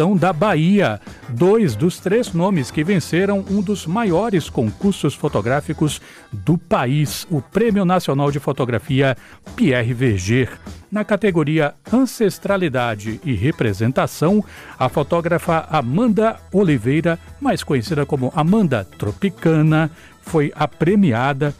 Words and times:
são 0.00 0.16
da 0.16 0.32
Bahia, 0.32 0.98
dois 1.28 1.76
dos 1.76 2.00
três 2.00 2.32
nomes 2.32 2.70
que 2.70 2.82
venceram 2.82 3.44
um 3.50 3.60
dos 3.60 3.84
maiores 3.86 4.48
concursos 4.48 5.12
fotográficos 5.12 6.00
do 6.32 6.56
país, 6.56 7.26
o 7.30 7.42
Prêmio 7.42 7.84
Nacional 7.84 8.30
de 8.30 8.40
Fotografia 8.40 9.14
Pierre 9.54 9.92
Verger. 9.92 10.58
Na 10.90 11.04
categoria 11.04 11.74
Ancestralidade 11.92 13.20
e 13.22 13.34
Representação, 13.34 14.42
a 14.78 14.88
fotógrafa 14.88 15.68
Amanda 15.70 16.40
Oliveira, 16.50 17.18
mais 17.38 17.62
conhecida 17.62 18.06
como 18.06 18.32
Amanda 18.34 18.88
Tropicana, 18.96 19.90
foi 20.22 20.50
a 20.56 20.66
premiada 20.66 21.54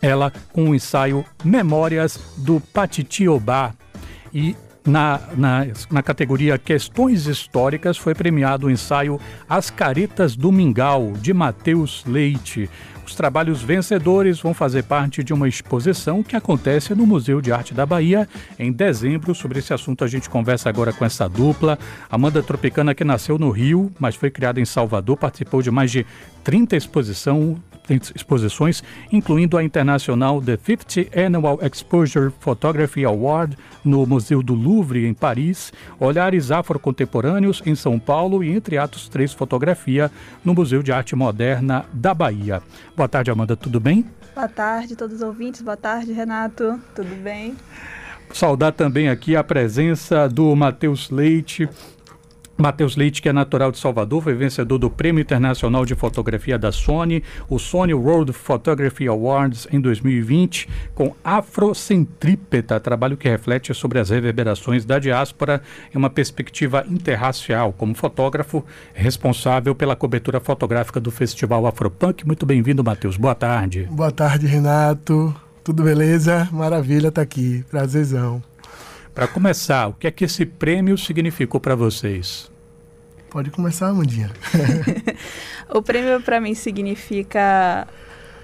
ela 0.00 0.32
com 0.54 0.70
o 0.70 0.74
ensaio 0.74 1.22
Memórias 1.44 2.18
do 2.38 2.60
Patitiobá. 2.60 3.74
E 4.32 4.56
na, 4.88 5.20
na, 5.36 5.66
na, 5.90 6.02
categoria 6.02 6.58
Questões 6.58 7.26
Históricas 7.26 7.96
foi 7.96 8.14
premiado 8.14 8.66
o 8.66 8.70
ensaio 8.70 9.20
As 9.48 9.70
Caretas 9.70 10.34
do 10.34 10.50
Mingau, 10.50 11.12
de 11.20 11.32
Matheus 11.34 12.04
Leite. 12.06 12.70
Os 13.06 13.14
trabalhos 13.14 13.62
vencedores 13.62 14.40
vão 14.40 14.52
fazer 14.52 14.82
parte 14.82 15.24
de 15.24 15.32
uma 15.32 15.48
exposição 15.48 16.22
que 16.22 16.36
acontece 16.36 16.94
no 16.94 17.06
Museu 17.06 17.40
de 17.40 17.50
Arte 17.50 17.72
da 17.72 17.86
Bahia 17.86 18.28
em 18.58 18.70
dezembro. 18.70 19.34
Sobre 19.34 19.60
esse 19.60 19.72
assunto 19.72 20.04
a 20.04 20.06
gente 20.06 20.28
conversa 20.28 20.68
agora 20.68 20.92
com 20.92 21.04
essa 21.04 21.26
dupla. 21.26 21.78
Amanda 22.10 22.42
Tropicana, 22.42 22.94
que 22.94 23.04
nasceu 23.04 23.38
no 23.38 23.50
Rio, 23.50 23.90
mas 23.98 24.14
foi 24.14 24.30
criada 24.30 24.60
em 24.60 24.64
Salvador, 24.66 25.16
participou 25.16 25.62
de 25.62 25.70
mais 25.70 25.90
de 25.90 26.04
30 26.44 26.76
exposição, 26.76 27.56
exposições, 27.90 28.82
incluindo 29.10 29.56
a 29.56 29.64
internacional 29.64 30.40
The 30.40 30.56
50th 30.56 31.16
Annual 31.16 31.58
Exposure 31.62 32.32
Photography 32.40 33.04
Award 33.04 33.56
no 33.84 34.06
Museu 34.06 34.42
do 34.42 34.54
Louvre, 34.54 35.06
em 35.06 35.14
Paris, 35.14 35.72
Olhares 35.98 36.50
Afrocontemporâneos, 36.50 37.62
em 37.64 37.74
São 37.74 37.98
Paulo 37.98 38.44
e 38.44 38.50
Entre 38.50 38.78
Atos 38.78 39.08
3 39.08 39.32
Fotografia, 39.32 40.10
no 40.44 40.54
Museu 40.54 40.82
de 40.82 40.92
Arte 40.92 41.16
Moderna 41.16 41.84
da 41.92 42.14
Bahia. 42.14 42.62
Boa 42.96 43.08
tarde, 43.08 43.30
Amanda, 43.30 43.56
tudo 43.56 43.80
bem? 43.80 44.04
Boa 44.34 44.48
tarde, 44.48 44.94
todos 44.94 45.16
os 45.16 45.22
ouvintes. 45.22 45.62
Boa 45.62 45.76
tarde, 45.76 46.12
Renato. 46.12 46.78
Tudo 46.94 47.14
bem? 47.22 47.56
Saudar 48.32 48.72
também 48.72 49.08
aqui 49.08 49.34
a 49.34 49.42
presença 49.42 50.28
do 50.28 50.54
Matheus 50.54 51.10
Leite, 51.10 51.68
Matheus 52.58 52.96
Leite, 52.96 53.22
que 53.22 53.28
é 53.28 53.32
natural 53.32 53.70
de 53.70 53.78
Salvador, 53.78 54.20
foi 54.20 54.34
vencedor 54.34 54.78
do 54.78 54.90
Prêmio 54.90 55.22
Internacional 55.22 55.86
de 55.86 55.94
Fotografia 55.94 56.58
da 56.58 56.72
Sony, 56.72 57.22
o 57.48 57.56
Sony 57.56 57.94
World 57.94 58.32
Photography 58.32 59.06
Awards 59.06 59.68
em 59.70 59.80
2020, 59.80 60.68
com 60.92 61.14
Afrocentrípeta, 61.22 62.80
trabalho 62.80 63.16
que 63.16 63.28
reflete 63.28 63.72
sobre 63.72 64.00
as 64.00 64.10
reverberações 64.10 64.84
da 64.84 64.98
diáspora 64.98 65.62
em 65.94 65.96
uma 65.96 66.10
perspectiva 66.10 66.84
interracial. 66.90 67.72
Como 67.72 67.94
fotógrafo, 67.94 68.64
responsável 68.92 69.72
pela 69.72 69.94
cobertura 69.94 70.40
fotográfica 70.40 70.98
do 70.98 71.12
Festival 71.12 71.64
Afropunk. 71.64 72.26
Muito 72.26 72.44
bem-vindo, 72.44 72.82
Matheus. 72.82 73.16
Boa 73.16 73.36
tarde. 73.36 73.88
Boa 73.88 74.10
tarde, 74.10 74.48
Renato. 74.48 75.32
Tudo 75.62 75.84
beleza? 75.84 76.48
Maravilha 76.50 77.08
estar 77.08 77.12
tá 77.12 77.22
aqui. 77.22 77.64
Prazerzão. 77.70 78.42
Para 79.18 79.26
começar, 79.26 79.88
o 79.88 79.94
que 79.94 80.06
é 80.06 80.12
que 80.12 80.24
esse 80.24 80.46
prêmio 80.46 80.96
significou 80.96 81.60
para 81.60 81.74
vocês? 81.74 82.48
Pode 83.28 83.50
começar, 83.50 83.88
Amandinha. 83.88 84.30
o 85.74 85.82
prêmio 85.82 86.22
para 86.22 86.40
mim 86.40 86.54
significa 86.54 87.88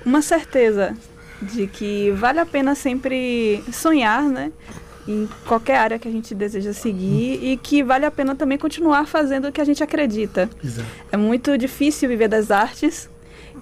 uma 0.04 0.20
certeza 0.20 0.92
de 1.40 1.68
que 1.68 2.10
vale 2.16 2.40
a 2.40 2.44
pena 2.44 2.74
sempre 2.74 3.62
sonhar, 3.72 4.24
né? 4.24 4.50
Em 5.06 5.28
qualquer 5.46 5.78
área 5.78 5.96
que 5.96 6.08
a 6.08 6.10
gente 6.10 6.34
deseja 6.34 6.72
seguir 6.72 7.38
hum. 7.38 7.44
e 7.44 7.56
que 7.56 7.84
vale 7.84 8.04
a 8.04 8.10
pena 8.10 8.34
também 8.34 8.58
continuar 8.58 9.06
fazendo 9.06 9.46
o 9.46 9.52
que 9.52 9.60
a 9.60 9.64
gente 9.64 9.80
acredita. 9.80 10.50
Exato. 10.60 10.88
É 11.12 11.16
muito 11.16 11.56
difícil 11.56 12.08
viver 12.08 12.26
das 12.26 12.50
artes, 12.50 13.08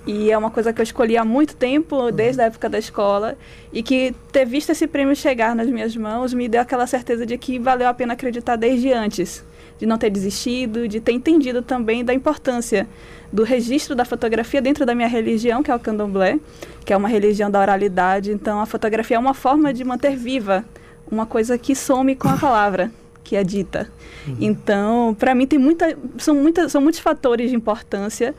e 0.07 0.31
é 0.31 0.37
uma 0.37 0.51
coisa 0.51 0.73
que 0.73 0.81
eu 0.81 0.83
escolhi 0.83 1.17
há 1.17 1.25
muito 1.25 1.55
tempo, 1.55 2.11
desde 2.11 2.43
a 2.43 2.47
época 2.47 2.69
da 2.69 2.79
escola, 2.79 3.37
e 3.73 3.83
que 3.83 4.15
ter 4.33 4.45
visto 4.45 4.71
esse 4.71 4.87
prêmio 4.87 5.15
chegar 5.15 5.55
nas 5.55 5.69
minhas 5.69 5.97
mãos 5.97 6.35
me 6.35 6.49
deu 6.49 6.61
aquela 6.61 6.87
certeza 6.87 7.25
de 7.25 7.39
que 7.39 7.59
valeu 7.59 7.89
a 7.89 7.95
pena 7.95 8.15
acreditar 8.15 8.57
desde 8.57 8.93
antes, 8.93 9.45
de 9.79 9.87
não 9.87 9.97
ter 9.97 10.11
desistido, 10.11 10.89
de 10.89 11.01
ter 11.01 11.13
entendido 11.13 11.63
também 11.63 12.05
da 12.05 12.13
importância 12.13 12.89
do 13.33 13.45
registro 13.45 13.95
da 13.95 14.05
fotografia 14.05 14.61
dentro 14.61 14.85
da 14.85 14.95
minha 14.95 15.09
religião, 15.09 15.63
que 15.63 15.71
é 15.71 15.75
o 15.75 15.79
candomblé, 15.79 16.39
que 16.85 16.93
é 16.93 16.97
uma 16.97 17.09
religião 17.09 17.51
da 17.51 17.61
oralidade. 17.61 18.33
Então, 18.33 18.61
a 18.61 18.67
fotografia 18.67 19.17
é 19.17 19.21
uma 19.21 19.35
forma 19.35 19.73
de 19.73 19.85
manter 19.85 20.17
viva 20.17 20.65
uma 21.11 21.27
coisa 21.27 21.57
que 21.57 21.75
some 21.75 22.17
com 22.17 22.29
a 22.29 22.37
palavra 22.37 22.91
que 23.23 23.37
é 23.37 23.45
dita. 23.45 23.89
Uhum. 24.27 24.37
Então, 24.41 25.17
para 25.19 25.35
mim 25.35 25.47
tem 25.47 25.59
muita, 25.59 25.97
são, 26.19 26.35
muita, 26.35 26.69
são 26.69 26.81
muitos 26.81 27.01
fatores 27.01 27.51
de 27.51 27.57
importância 27.57 28.35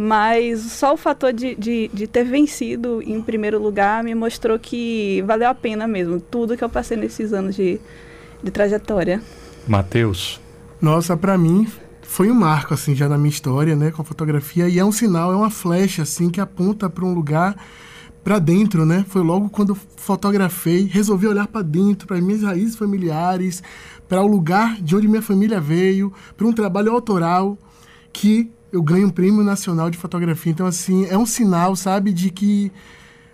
mas 0.00 0.60
só 0.60 0.94
o 0.94 0.96
fator 0.96 1.32
de, 1.32 1.56
de, 1.56 1.90
de, 1.92 2.06
ter 2.06 2.22
vencido 2.22 3.02
em 3.04 3.20
primeiro 3.20 3.60
lugar 3.60 4.04
me 4.04 4.14
mostrou 4.14 4.56
que 4.56 5.24
valeu 5.26 5.48
a 5.48 5.54
pena 5.54 5.88
mesmo, 5.88 6.20
tudo 6.20 6.56
que 6.56 6.62
eu 6.62 6.68
passei 6.68 6.96
nesses 6.96 7.32
anos 7.32 7.56
de, 7.56 7.80
de 8.40 8.48
trajetória. 8.48 9.20
Matheus. 9.66 10.40
Nossa, 10.80 11.16
para 11.16 11.36
mim 11.36 11.66
foi 12.00 12.30
um 12.30 12.34
marco, 12.34 12.74
assim, 12.74 12.94
já 12.94 13.08
na 13.08 13.18
minha 13.18 13.28
história, 13.28 13.74
né, 13.74 13.90
com 13.90 14.00
a 14.00 14.04
fotografia. 14.04 14.68
E 14.68 14.78
é 14.78 14.84
um 14.84 14.92
sinal, 14.92 15.32
é 15.32 15.36
uma 15.36 15.50
flecha, 15.50 16.02
assim, 16.02 16.30
que 16.30 16.40
aponta 16.40 16.88
para 16.88 17.04
um 17.04 17.12
lugar 17.12 17.56
para 18.22 18.38
dentro, 18.38 18.86
né? 18.86 19.04
Foi 19.08 19.22
logo 19.22 19.50
quando 19.50 19.70
eu 19.70 19.78
fotografei, 19.96 20.84
resolvi 20.84 21.26
olhar 21.26 21.48
para 21.48 21.62
dentro, 21.62 22.06
para 22.06 22.20
minhas 22.20 22.44
raízes 22.44 22.76
familiares, 22.76 23.64
para 24.08 24.22
o 24.22 24.28
lugar 24.28 24.80
de 24.80 24.94
onde 24.94 25.08
minha 25.08 25.22
família 25.22 25.60
veio, 25.60 26.12
para 26.36 26.46
um 26.46 26.52
trabalho 26.52 26.92
autoral 26.92 27.58
que 28.12 28.48
eu 28.72 28.82
ganho 28.82 29.06
um 29.06 29.10
prêmio 29.10 29.42
nacional 29.42 29.90
de 29.90 29.98
fotografia. 29.98 30.52
Então, 30.52 30.66
assim, 30.66 31.06
é 31.06 31.16
um 31.16 31.26
sinal, 31.26 31.74
sabe, 31.74 32.12
de 32.12 32.30
que 32.30 32.72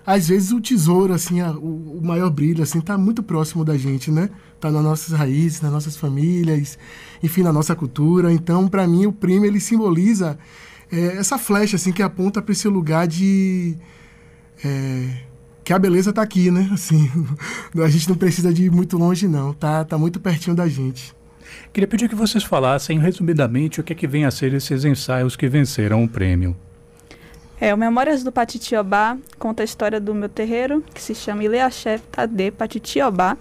às 0.07 0.29
vezes 0.29 0.53
o 0.53 0.61
tesouro, 0.61 1.15
assim, 1.15 1.41
a, 1.41 1.51
o, 1.53 1.99
o, 1.99 2.01
maior 2.03 2.31
brilho, 2.31 2.63
assim, 2.63 2.81
tá 2.81 2.99
muito 2.99 3.23
próximo 3.23 3.65
da 3.65 3.77
gente, 3.77 4.11
né? 4.11 4.29
Tá 4.61 4.71
nas 4.71 4.83
nossas 4.83 5.19
raízes, 5.19 5.63
nas 5.63 5.73
nossas 5.73 5.97
famílias, 5.97 6.79
enfim, 7.23 7.43
na 7.43 7.53
nossa 7.53 7.75
cultura. 7.75 8.33
Então, 8.33 8.69
para 8.69 8.87
mim, 8.87 9.07
o 9.07 9.13
prêmio, 9.13 9.47
ele 9.47 9.61
simboliza 9.61 10.39
é, 10.93 11.17
essa 11.17 11.39
flecha, 11.39 11.77
assim, 11.77 11.93
que 11.93 12.03
aponta 12.03 12.43
para 12.43 12.53
esse 12.53 12.69
lugar 12.69 13.07
de... 13.07 13.77
É, 14.63 15.09
que 15.65 15.73
a 15.73 15.79
beleza 15.79 16.13
tá 16.13 16.21
aqui, 16.21 16.51
né? 16.51 16.69
Assim, 16.75 17.11
a 17.83 17.89
gente 17.89 18.09
não 18.09 18.17
precisa 18.17 18.53
de 18.53 18.65
ir 18.65 18.71
muito 18.71 18.99
longe, 18.99 19.27
não. 19.27 19.55
Tá, 19.55 19.83
tá 19.83 19.97
muito 19.97 20.21
pertinho 20.21 20.55
da 20.55 20.69
gente. 20.69 21.15
Queria 21.73 21.89
pedir 21.89 22.09
que 22.09 22.15
vocês 22.15 22.45
falassem 22.45 22.99
resumidamente 22.99 23.81
o 23.81 23.85
que 23.85 23.93
é 23.93 23.97
que 23.97 24.07
vem 24.07 24.25
a 24.25 24.31
ser 24.31 24.55
esses 24.55 24.85
ensaios 24.85 25.37
que 25.37 25.49
venceram 25.49 26.05
o 26.05 26.09
prêmio. 26.09 26.57
É, 27.61 27.73
o 27.73 27.79
Memórias 27.79 28.23
do 28.23 28.33
Patitiobá 28.33 29.17
conta 29.39 29.63
a 29.63 29.65
história 29.65 30.01
do 30.01 30.15
meu 30.15 30.29
terreiro, 30.29 30.85
que 30.93 31.01
se 31.01 31.15
chama 31.15 31.45
Ileaxé 31.45 32.01
Tade 32.11 32.51
Patitiobá. 32.51 33.37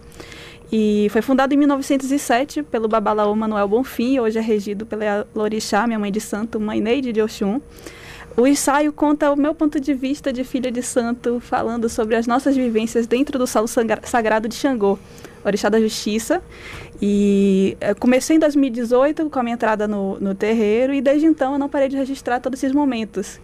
E 0.72 1.08
foi 1.12 1.22
fundado 1.22 1.54
em 1.54 1.58
1907 1.58 2.64
pelo 2.64 2.88
Babalaô 2.88 3.36
Manuel 3.36 3.68
Bonfim, 3.68 4.14
e 4.14 4.20
hoje 4.20 4.40
é 4.40 4.42
regido 4.42 4.86
pela 4.86 5.28
Lorixá, 5.36 5.86
minha 5.86 6.00
mãe 6.00 6.12
de 6.12 6.20
santo, 6.20 6.60
mãe 6.60 6.82
Neide 6.82 7.12
de 7.12 7.22
Oxum. 7.22 7.62
O 8.36 8.48
ensaio 8.48 8.92
conta 8.92 9.32
o 9.32 9.36
meu 9.36 9.54
ponto 9.54 9.80
de 9.80 9.94
vista 9.94 10.34
de 10.34 10.44
filha 10.44 10.72
de 10.72 10.82
santo, 10.82 11.40
falando 11.40 11.88
sobre 11.88 12.16
as 12.16 12.26
nossas 12.26 12.56
vivências 12.56 13.06
dentro 13.06 13.38
do 13.38 13.46
salo 13.46 13.68
sagrado 13.68 14.48
de 14.48 14.56
Xangô, 14.56 14.98
Orixá 15.44 15.70
da 15.70 15.80
Justiça. 15.80 16.42
E 17.02 17.78
eh, 17.82 17.94
comecei 17.94 18.36
em 18.36 18.40
2018 18.40 19.30
com 19.30 19.40
a 19.40 19.44
minha 19.44 19.56
entrada 19.56 19.88
no, 19.88 20.20
no 20.20 20.34
terreiro 20.34 20.94
e 20.94 21.02
desde 21.02 21.26
então 21.26 21.54
eu 21.54 21.60
não 21.60 21.68
parei 21.68 21.90
de 21.90 21.98
registrar 21.98 22.40
todos 22.40 22.62
esses 22.64 22.74
momentos. 22.74 23.40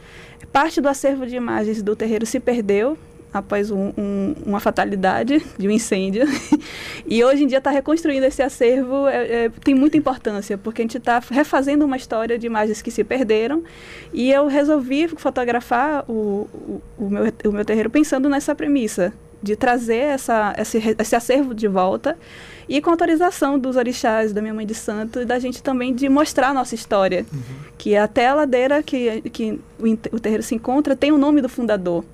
Parte 0.51 0.79
do 0.79 0.87
acervo 0.87 1.25
de 1.25 1.35
imagens 1.35 1.81
do 1.81 1.95
terreiro 1.95 2.25
se 2.25 2.39
perdeu 2.39 2.97
após 3.33 3.69
um, 3.71 3.91
um, 3.97 4.35
uma 4.45 4.59
fatalidade 4.59 5.43
de 5.57 5.67
um 5.67 5.71
incêndio. 5.71 6.25
e 7.07 7.23
hoje 7.23 7.43
em 7.43 7.47
dia 7.47 7.59
está 7.59 7.69
reconstruindo 7.69 8.25
esse 8.25 8.41
acervo 8.41 9.07
é, 9.07 9.45
é, 9.45 9.49
tem 9.63 9.75
muita 9.75 9.97
importância, 9.97 10.57
porque 10.57 10.81
a 10.81 10.83
gente 10.83 10.97
está 10.97 11.21
refazendo 11.29 11.85
uma 11.85 11.97
história 11.97 12.37
de 12.37 12.47
imagens 12.47 12.81
que 12.81 12.91
se 12.91 13.03
perderam. 13.03 13.63
E 14.13 14.31
eu 14.31 14.47
resolvi 14.47 15.07
fotografar 15.07 16.03
o, 16.09 16.47
o, 16.53 16.81
o, 16.97 17.09
meu, 17.09 17.31
o 17.45 17.51
meu 17.51 17.65
terreiro 17.65 17.89
pensando 17.89 18.29
nessa 18.29 18.55
premissa, 18.55 19.13
de 19.41 19.55
trazer 19.55 19.95
essa, 19.95 20.53
esse, 20.57 20.95
esse 20.97 21.15
acervo 21.15 21.53
de 21.53 21.67
volta 21.67 22.17
e 22.67 22.81
com 22.81 22.91
autorização 22.91 23.57
dos 23.57 23.75
orixás, 23.75 24.31
da 24.31 24.41
minha 24.41 24.53
mãe 24.53 24.65
de 24.65 24.75
santo, 24.75 25.21
e 25.21 25.25
da 25.25 25.39
gente 25.39 25.63
também 25.63 25.93
de 25.93 26.07
mostrar 26.07 26.49
a 26.49 26.53
nossa 26.53 26.75
história. 26.75 27.25
Uhum. 27.33 27.39
Que 27.77 27.95
até 27.95 28.27
a 28.27 28.35
ladeira 28.35 28.83
que, 28.83 29.21
que 29.29 29.59
o, 29.79 30.15
o 30.15 30.19
terreiro 30.19 30.43
se 30.43 30.53
encontra 30.53 30.95
tem 30.95 31.11
o 31.11 31.17
nome 31.17 31.41
do 31.41 31.49
fundador. 31.49 32.05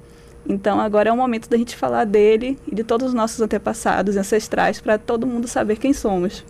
Então 0.48 0.80
agora 0.80 1.10
é 1.10 1.12
o 1.12 1.18
momento 1.18 1.50
da 1.50 1.58
gente 1.58 1.76
falar 1.76 2.06
dele 2.06 2.58
e 2.68 2.74
de 2.74 2.84
todos 2.84 3.10
os 3.10 3.14
nossos 3.14 3.42
antepassados 3.42 4.16
ancestrais 4.16 4.80
para 4.80 4.98
todo 4.98 5.28
mundo 5.28 5.48
saber 5.48 5.78
quem 5.78 5.92
somos. 5.92 6.46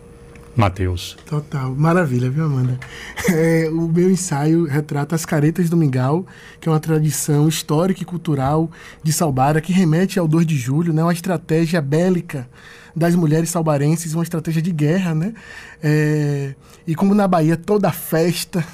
Mateus. 0.56 1.16
Total, 1.26 1.74
maravilha, 1.74 2.30
viu, 2.30 2.44
Amanda? 2.46 2.78
É, 3.28 3.68
o 3.70 3.88
meu 3.88 4.08
ensaio 4.08 4.66
retrata 4.66 5.16
as 5.16 5.26
caretas 5.26 5.68
do 5.68 5.76
mingau, 5.76 6.24
que 6.60 6.68
é 6.68 6.72
uma 6.72 6.78
tradição 6.78 7.48
histórica 7.48 8.02
e 8.02 8.04
cultural 8.04 8.70
de 9.02 9.12
Salbara 9.12 9.60
que 9.60 9.72
remete 9.72 10.16
ao 10.18 10.28
2 10.28 10.46
de 10.46 10.56
julho, 10.56 10.92
né, 10.92 11.02
uma 11.02 11.12
estratégia 11.12 11.82
bélica 11.82 12.48
das 12.94 13.16
mulheres 13.16 13.50
salbarenses, 13.50 14.14
uma 14.14 14.22
estratégia 14.22 14.62
de 14.62 14.70
guerra, 14.70 15.14
né? 15.14 15.34
É, 15.82 16.54
e 16.86 16.94
como 16.94 17.14
na 17.14 17.26
Bahia 17.26 17.56
toda 17.56 17.90
festa 17.90 18.64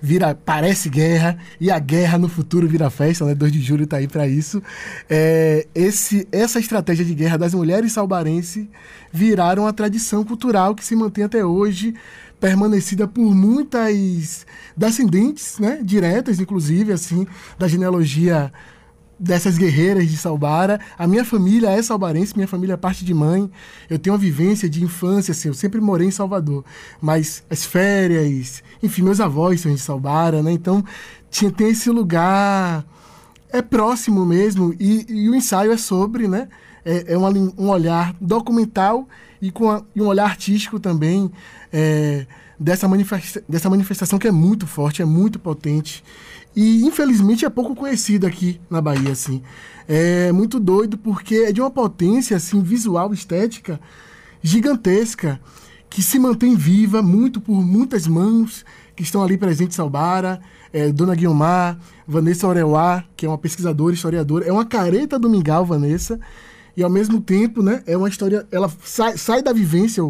vira 0.00 0.34
parece 0.34 0.88
guerra 0.88 1.38
e 1.60 1.70
a 1.70 1.78
guerra 1.78 2.18
no 2.18 2.28
futuro 2.28 2.68
vira 2.68 2.90
festa, 2.90 3.24
né? 3.24 3.34
2 3.34 3.52
de 3.52 3.60
julho 3.60 3.84
está 3.84 3.98
aí 3.98 4.08
para 4.08 4.26
isso. 4.26 4.62
É, 5.08 5.66
esse, 5.74 6.26
essa 6.30 6.58
estratégia 6.58 7.04
de 7.04 7.14
guerra 7.14 7.36
das 7.36 7.54
mulheres 7.54 7.92
salbarenses 7.92 8.66
viraram 9.12 9.66
a 9.66 9.72
tradição 9.72 10.24
cultural 10.24 10.74
que 10.74 10.84
se 10.84 10.94
mantém 10.94 11.24
até 11.24 11.44
hoje, 11.44 11.94
permanecida 12.40 13.06
por 13.08 13.34
muitas 13.34 14.46
descendentes, 14.76 15.58
né? 15.58 15.80
Diretas, 15.82 16.38
inclusive, 16.38 16.92
assim, 16.92 17.26
da 17.58 17.66
genealogia 17.66 18.52
dessas 19.18 19.58
guerreiras 19.58 20.08
de 20.08 20.16
Salbara. 20.16 20.80
A 20.98 21.06
minha 21.06 21.24
família 21.24 21.70
é 21.70 21.82
salbarense, 21.82 22.34
minha 22.36 22.48
família 22.48 22.74
é 22.74 22.76
parte 22.76 23.04
de 23.04 23.12
mãe. 23.12 23.50
Eu 23.88 23.98
tenho 23.98 24.14
uma 24.14 24.20
vivência 24.20 24.68
de 24.68 24.84
infância, 24.84 25.32
assim, 25.32 25.48
eu 25.48 25.54
sempre 25.54 25.80
morei 25.80 26.06
em 26.06 26.10
Salvador. 26.10 26.64
Mas 27.00 27.42
as 27.50 27.64
férias, 27.64 28.62
enfim, 28.82 29.02
meus 29.02 29.20
avós 29.20 29.60
são 29.60 29.74
de 29.74 29.80
Salbara, 29.80 30.42
né? 30.42 30.52
Então, 30.52 30.84
tinha, 31.30 31.50
tem 31.50 31.70
esse 31.70 31.90
lugar, 31.90 32.84
é 33.50 33.62
próximo 33.62 34.24
mesmo, 34.24 34.74
e, 34.78 35.06
e 35.08 35.28
o 35.28 35.34
ensaio 35.34 35.72
é 35.72 35.76
sobre, 35.76 36.28
né? 36.28 36.48
É, 36.84 37.12
é 37.12 37.18
uma, 37.18 37.30
um 37.30 37.68
olhar 37.68 38.14
documental 38.20 39.08
e 39.42 39.50
com 39.50 39.70
a, 39.70 39.82
e 39.94 40.00
um 40.00 40.06
olhar 40.06 40.24
artístico 40.24 40.80
também 40.80 41.30
é, 41.72 42.26
dessa, 42.58 42.88
manifesta, 42.88 43.42
dessa 43.48 43.70
manifestação 43.70 44.18
que 44.18 44.28
é 44.28 44.32
muito 44.32 44.66
forte, 44.66 45.02
é 45.02 45.04
muito 45.04 45.38
potente. 45.38 46.02
E 46.54 46.84
infelizmente 46.84 47.44
é 47.44 47.50
pouco 47.50 47.74
conhecido 47.74 48.26
aqui 48.26 48.60
na 48.68 48.80
Bahia, 48.80 49.12
assim. 49.12 49.42
É 49.86 50.32
muito 50.32 50.58
doido 50.58 50.98
porque 50.98 51.36
é 51.36 51.52
de 51.52 51.60
uma 51.60 51.70
potência 51.70 52.36
assim 52.36 52.62
visual, 52.62 53.12
estética 53.12 53.80
gigantesca, 54.42 55.40
que 55.90 56.02
se 56.02 56.18
mantém 56.18 56.54
viva 56.54 57.02
muito 57.02 57.40
por 57.40 57.60
muitas 57.62 58.06
mãos 58.06 58.64
que 58.94 59.02
estão 59.02 59.22
ali 59.22 59.38
presentes 59.38 59.76
Salbara, 59.76 60.40
é, 60.72 60.90
Dona 60.92 61.14
Guiomar, 61.14 61.78
Vanessa 62.06 62.46
Oreuá, 62.46 63.04
que 63.16 63.24
é 63.24 63.28
uma 63.28 63.38
pesquisadora, 63.38 63.94
historiadora, 63.94 64.44
é 64.44 64.52
uma 64.52 64.64
careta 64.64 65.18
do 65.18 65.30
Mingau, 65.30 65.64
Vanessa, 65.64 66.18
e 66.76 66.82
ao 66.82 66.90
mesmo 66.90 67.20
tempo, 67.20 67.62
né, 67.62 67.82
é 67.86 67.96
uma 67.96 68.08
história, 68.08 68.46
ela 68.50 68.70
sai, 68.84 69.16
sai 69.16 69.42
da 69.42 69.52
vivência, 69.52 70.02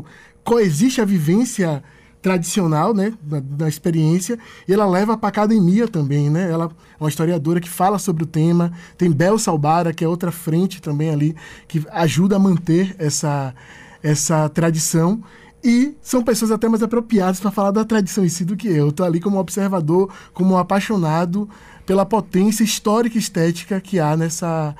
coexiste 0.43 1.01
a 1.01 1.05
vivência 1.05 1.83
tradicional, 2.21 2.93
né, 2.93 3.13
da, 3.23 3.41
da, 3.41 3.69
experiência, 3.69 4.39
e 4.67 4.73
ela 4.73 4.87
leva 4.87 5.17
para 5.17 5.29
a 5.29 5.31
academia 5.31 5.87
também, 5.87 6.29
né? 6.29 6.51
Ela 6.51 6.67
é 6.67 7.03
uma 7.03 7.09
historiadora 7.09 7.61
que 7.61 7.69
fala 7.69 7.99
sobre 7.99 8.25
o 8.25 8.27
tema. 8.27 8.73
Tem 8.97 9.11
Bel 9.11 9.39
Salbara, 9.39 9.93
que 9.93 10.05
é 10.05 10.09
outra 10.09 10.33
frente 10.33 10.83
também 10.83 11.11
ali, 11.11 11.37
que 11.67 11.85
ajuda 11.91 12.37
a 12.37 12.39
manter 12.39 12.95
essa, 12.99 13.55
essa 14.03 14.49
tradição. 14.49 15.23
E 15.63 15.97
são 16.01 16.23
pessoas 16.23 16.51
até 16.51 16.69
mais 16.69 16.83
apropriadas 16.83 17.41
para 17.41 17.51
falar 17.51 17.71
da 17.71 17.85
tradição 17.85 18.25
em 18.25 18.29
si 18.29 18.45
do 18.45 18.57
que 18.57 18.69
eu. 18.69 18.89
Estou 18.89 19.05
ali 19.05 19.21
como 19.21 19.39
observador, 19.39 20.13
como 20.33 20.55
um 20.55 20.59
apaixonado 20.59 21.49
pela 21.85 22.05
potência 22.05 22.63
histórica 22.63 23.17
e 23.17 23.21
estética 23.21 23.81
que 23.81 23.99
há 23.99 24.17
nessa, 24.17 24.77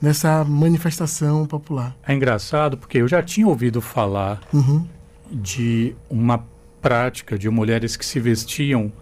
nessa 0.00 0.44
manifestação 0.44 1.46
popular. 1.46 1.96
É 2.06 2.14
engraçado 2.14 2.76
porque 2.76 2.98
eu 2.98 3.08
já 3.08 3.22
tinha 3.22 3.46
ouvido 3.46 3.80
falar 3.80 4.40
uhum. 4.52 4.84
de 5.30 5.94
uma 6.10 6.44
prática 6.80 7.38
de 7.38 7.48
mulheres 7.50 7.96
que 7.96 8.04
se 8.04 8.20
vestiam 8.20 8.92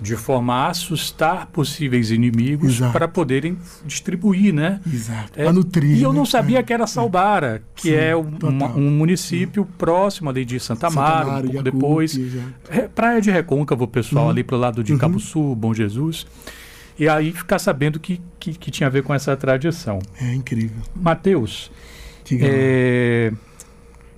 de 0.00 0.16
forma 0.16 0.54
a 0.54 0.68
assustar 0.68 1.46
possíveis 1.46 2.10
inimigos 2.10 2.80
para 2.92 3.06
poderem 3.06 3.56
distribuir, 3.86 4.52
né? 4.52 4.80
Exato. 4.92 5.40
É, 5.40 5.50
nutrir. 5.52 5.96
E 5.96 6.02
eu 6.02 6.12
né? 6.12 6.18
não 6.18 6.26
sabia 6.26 6.58
é. 6.58 6.62
que 6.62 6.72
era 6.72 6.86
Salbara, 6.86 7.62
que 7.74 7.90
Sim, 7.90 7.94
é 7.94 8.16
um, 8.16 8.28
um, 8.76 8.90
município 8.90 9.62
Sim. 9.62 9.70
próximo 9.78 10.30
ali 10.30 10.44
de 10.44 10.58
Santa 10.58 10.88
Amaro, 10.88 11.28
um 11.28 11.42
pouco 11.42 11.62
depois. 11.62 12.18
É, 12.68 12.88
Praia 12.88 13.20
de 13.20 13.30
Recôncavo, 13.30 13.86
pessoal, 13.86 14.24
uhum. 14.24 14.30
ali 14.30 14.42
pro 14.42 14.56
lado 14.56 14.82
de 14.82 14.92
uhum. 14.92 14.98
Cabo 14.98 15.20
Sul, 15.20 15.54
Bom 15.54 15.72
Jesus. 15.72 16.26
E 16.98 17.08
aí 17.08 17.32
ficar 17.32 17.58
sabendo 17.58 17.98
que, 17.98 18.20
que, 18.38 18.52
que, 18.54 18.70
tinha 18.70 18.86
a 18.86 18.90
ver 18.90 19.02
com 19.02 19.14
essa 19.14 19.36
tradição. 19.36 19.98
É 20.20 20.32
incrível. 20.32 20.76
Mateus, 20.94 21.70
é, 22.30 23.32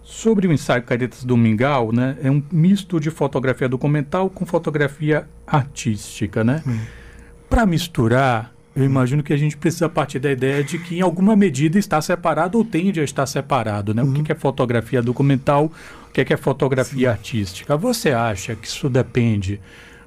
Sobre 0.09 0.47
o 0.47 0.53
ensaio 0.53 0.85
Caretas 0.85 1.25
do 1.25 1.37
Mingau, 1.37 1.91
né, 1.91 2.17
é 2.23 2.31
um 2.31 2.41
misto 2.53 3.01
de 3.01 3.11
fotografia 3.11 3.69
documental 3.69 4.31
com 4.31 4.47
fotografia 4.47 5.27
artística, 5.45 6.45
né? 6.45 6.63
Hum. 6.65 6.79
Para 7.51 7.67
misturar, 7.67 8.55
eu 8.77 8.85
imagino 8.85 9.21
que 9.21 9.33
a 9.33 9.37
gente 9.37 9.57
precisa 9.57 9.89
partir 9.89 10.21
da 10.21 10.31
ideia 10.31 10.63
de 10.63 10.79
que 10.79 10.99
em 10.99 11.01
alguma 11.01 11.35
medida 11.35 11.77
está 11.77 12.01
separado 12.01 12.57
ou 12.57 12.65
tende 12.65 13.01
a 13.01 13.03
estar 13.03 13.27
separado, 13.27 13.93
né? 13.93 14.05
Uhum. 14.05 14.21
O 14.21 14.23
que 14.23 14.31
é 14.31 14.35
fotografia 14.37 15.03
documental, 15.03 15.73
o 16.09 16.13
que 16.13 16.33
é 16.33 16.37
fotografia 16.37 17.09
Sim. 17.09 17.13
artística? 17.13 17.77
Você 17.77 18.13
acha 18.13 18.55
que 18.55 18.69
isso 18.69 18.89
depende 18.89 19.61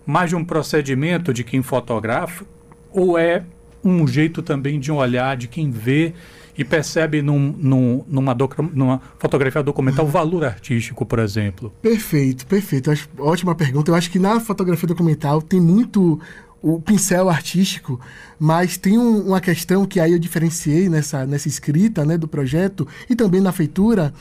mais 0.05 0.29
de 0.29 0.35
um 0.37 0.45
procedimento 0.45 1.33
de 1.33 1.43
quem 1.43 1.61
fotografa 1.61 2.45
ou 2.89 3.17
é 3.17 3.43
um 3.83 4.07
jeito 4.07 4.41
também 4.41 4.79
de 4.79 4.93
um 4.93 4.95
olhar 4.95 5.35
de 5.35 5.49
quem 5.49 5.69
vê 5.69 6.13
e 6.59 6.65
percebe 6.65 7.21
num, 7.21 7.55
num, 7.57 8.03
numa, 8.05 8.35
numa 8.73 9.01
fotografia 9.17 9.63
documental 9.63 10.05
o 10.05 10.09
valor 10.09 10.43
artístico, 10.43 11.05
por 11.05 11.19
exemplo? 11.19 11.71
Perfeito, 11.81 12.45
perfeito. 12.45 12.91
Acho, 12.91 13.07
ótima 13.17 13.55
pergunta. 13.55 13.89
Eu 13.89 13.95
acho 13.95 14.11
que 14.11 14.19
na 14.19 14.41
fotografia 14.41 14.85
documental 14.85 15.41
tem 15.41 15.61
muito 15.61 16.19
o 16.61 16.81
pincel 16.81 17.29
artístico, 17.29 17.97
mas 18.37 18.75
tem 18.75 18.97
um, 18.97 19.27
uma 19.27 19.39
questão 19.39 19.85
que 19.85 20.01
aí 20.01 20.11
eu 20.11 20.19
diferenciei 20.19 20.89
nessa, 20.89 21.25
nessa 21.25 21.47
escrita 21.47 22.03
né, 22.03 22.17
do 22.17 22.27
projeto 22.27 22.85
e 23.09 23.15
também 23.15 23.39
na 23.39 23.53
feitura, 23.53 24.13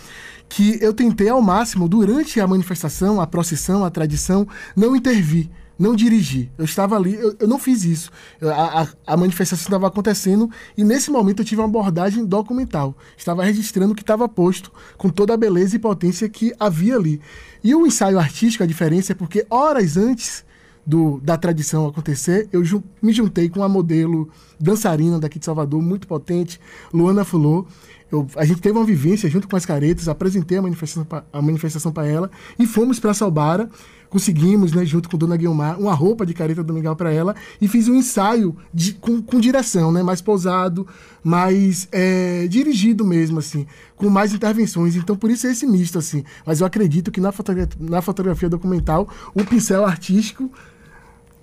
que 0.48 0.78
eu 0.80 0.94
tentei 0.94 1.28
ao 1.28 1.42
máximo, 1.42 1.88
durante 1.88 2.40
a 2.40 2.46
manifestação, 2.46 3.20
a 3.20 3.26
procissão, 3.26 3.84
a 3.84 3.90
tradição, 3.90 4.46
não 4.76 4.94
intervir 4.94 5.48
não 5.78 5.94
dirigi. 5.94 6.50
Eu 6.58 6.64
estava 6.64 6.96
ali, 6.96 7.14
eu, 7.14 7.36
eu 7.38 7.48
não 7.48 7.58
fiz 7.58 7.84
isso. 7.84 8.10
a, 8.42 8.82
a, 8.82 8.88
a, 9.06 9.16
manifestação 9.16 9.64
estava 9.64 9.86
acontecendo 9.86 10.50
e 10.76 10.82
nesse 10.82 11.10
momento 11.10 11.40
eu 11.40 11.44
tive 11.44 11.60
uma 11.60 11.68
abordagem 11.68 12.24
documental. 12.24 12.96
Estava 13.16 13.44
registrando 13.44 13.92
o 13.92 13.94
que 13.94 14.02
estava 14.02 14.28
posto, 14.28 14.72
com 14.96 15.08
toda 15.08 15.34
a 15.34 15.36
beleza 15.36 15.76
e 15.76 15.78
potência 15.78 16.28
que 16.28 16.52
havia 16.58 16.96
ali. 16.96 17.20
E 17.62 17.74
o 17.74 17.86
ensaio 17.86 18.18
artístico, 18.18 18.64
a 18.64 18.66
diferença 18.66 19.12
é 19.12 19.14
porque 19.14 19.46
horas 19.48 19.96
antes 19.96 20.44
do, 20.88 21.20
da 21.22 21.36
tradição 21.36 21.86
acontecer, 21.86 22.48
eu 22.50 22.64
ju 22.64 22.82
me 23.02 23.12
juntei 23.12 23.50
com 23.50 23.60
uma 23.60 23.68
modelo 23.68 24.28
dançarina 24.58 25.18
daqui 25.18 25.38
de 25.38 25.44
Salvador, 25.44 25.82
muito 25.82 26.08
potente, 26.08 26.58
Luana 26.92 27.26
Fulô. 27.26 27.66
Eu, 28.10 28.26
a 28.34 28.44
gente 28.46 28.62
teve 28.62 28.78
uma 28.78 28.86
vivência 28.86 29.28
junto 29.28 29.46
com 29.46 29.54
as 29.54 29.66
caretas, 29.66 30.08
apresentei 30.08 30.56
a 30.56 30.62
manifestação, 30.62 31.06
a 31.30 31.42
manifestação 31.42 31.92
para 31.92 32.06
ela 32.06 32.30
e 32.58 32.66
fomos 32.66 32.98
para 32.98 33.12
Salbara 33.12 33.68
conseguimos, 34.08 34.72
né, 34.72 34.84
junto 34.84 35.08
com 35.08 35.16
Dona 35.16 35.36
Guilmar, 35.36 35.78
uma 35.78 35.94
roupa 35.94 36.24
de 36.24 36.34
careta 36.34 36.62
do 36.62 36.72
Miguel 36.72 36.96
para 36.96 37.12
ela 37.12 37.34
e 37.60 37.68
fiz 37.68 37.88
um 37.88 37.94
ensaio 37.94 38.56
de, 38.72 38.94
com, 38.94 39.20
com, 39.22 39.38
direção, 39.38 39.92
né, 39.92 40.02
mais 40.02 40.20
pousado, 40.20 40.86
mais 41.22 41.88
é, 41.92 42.46
dirigido 42.48 43.04
mesmo, 43.04 43.38
assim, 43.38 43.66
com 43.96 44.08
mais 44.08 44.32
intervenções. 44.32 44.96
Então, 44.96 45.16
por 45.16 45.30
isso 45.30 45.46
é 45.46 45.52
esse 45.52 45.66
misto, 45.66 45.98
assim. 45.98 46.24
Mas 46.46 46.60
eu 46.60 46.66
acredito 46.66 47.10
que 47.10 47.20
na 47.20 47.32
fotografia, 47.32 47.76
na 47.80 48.02
fotografia 48.02 48.48
documental, 48.48 49.08
o 49.34 49.44
pincel 49.44 49.84
artístico 49.84 50.50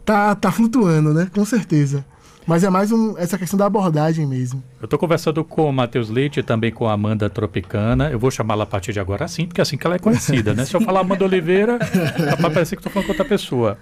tá, 0.04 0.36
tá 0.36 0.52
flutuando, 0.52 1.14
né, 1.14 1.30
com 1.34 1.46
certeza. 1.46 2.06
Mas 2.48 2.64
é 2.64 2.70
mais 2.70 2.92
um, 2.92 3.18
essa 3.18 3.40
questão 3.40 3.58
da 3.58 3.66
abordagem 3.66 4.26
mesmo. 4.28 4.64
Eu 4.80 4.86
estou 4.86 5.00
conversando 5.00 5.44
com 5.44 5.68
o 5.68 5.74
Matheus 5.74 6.10
Leite 6.12 6.42
e 6.42 6.44
também 6.44 6.72
com 6.72 6.88
a 6.88 6.94
Amanda 6.94 7.28
Tropicana. 7.28 8.12
Eu 8.12 8.20
vou 8.20 8.30
chamá-la 8.30 8.64
a 8.64 8.68
partir 8.68 8.94
de 8.94 9.00
agora 9.00 9.26
assim, 9.26 9.48
porque 9.48 9.60
é 9.60 9.64
assim 9.64 9.78
que 9.78 9.88
ela 9.88 9.96
é 9.96 10.00
conhecida, 10.00 10.54
né? 10.54 10.64
Se 10.64 10.76
eu 10.76 10.82
falar 10.82 11.00
Amanda 11.00 11.26
Oliveira, 11.26 11.80
capaz 11.80 12.54
parecer 12.54 12.76
que 12.76 12.82
estou 12.82 12.92
falando 12.92 13.08
com 13.08 13.14
outra 13.14 13.26
pessoa. 13.26 13.80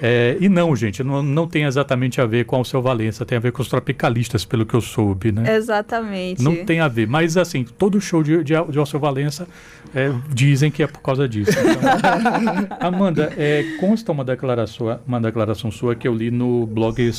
É, 0.00 0.36
e 0.40 0.48
não, 0.48 0.74
gente, 0.74 1.02
não, 1.04 1.22
não 1.22 1.46
tem 1.46 1.64
exatamente 1.64 2.20
a 2.20 2.26
ver 2.26 2.46
com 2.46 2.60
o 2.60 2.64
seu 2.64 2.80
Valença, 2.80 3.26
tem 3.26 3.36
a 3.36 3.40
ver 3.40 3.52
com 3.52 3.60
os 3.60 3.68
tropicalistas, 3.68 4.44
pelo 4.44 4.64
que 4.64 4.74
eu 4.74 4.80
soube, 4.80 5.30
né? 5.30 5.54
Exatamente. 5.54 6.42
Não 6.42 6.64
tem 6.64 6.80
a 6.80 6.88
ver. 6.88 7.06
Mas 7.06 7.36
assim, 7.36 7.62
todo 7.62 8.00
show 8.00 8.22
de, 8.22 8.42
de, 8.42 8.54
de 8.70 8.78
Alceu 8.78 8.98
Valença 8.98 9.46
é, 9.94 10.10
dizem 10.30 10.70
que 10.70 10.82
é 10.82 10.86
por 10.86 11.02
causa 11.02 11.28
disso. 11.28 11.52
Então, 11.52 12.76
Amanda, 12.80 13.32
é, 13.36 13.64
consta 13.78 14.10
uma 14.10 14.24
declaração, 14.24 14.98
uma 15.06 15.20
declaração 15.20 15.70
sua 15.70 15.94
que 15.94 16.08
eu 16.08 16.14
li 16.14 16.30
no 16.30 16.66
blog 16.66 17.12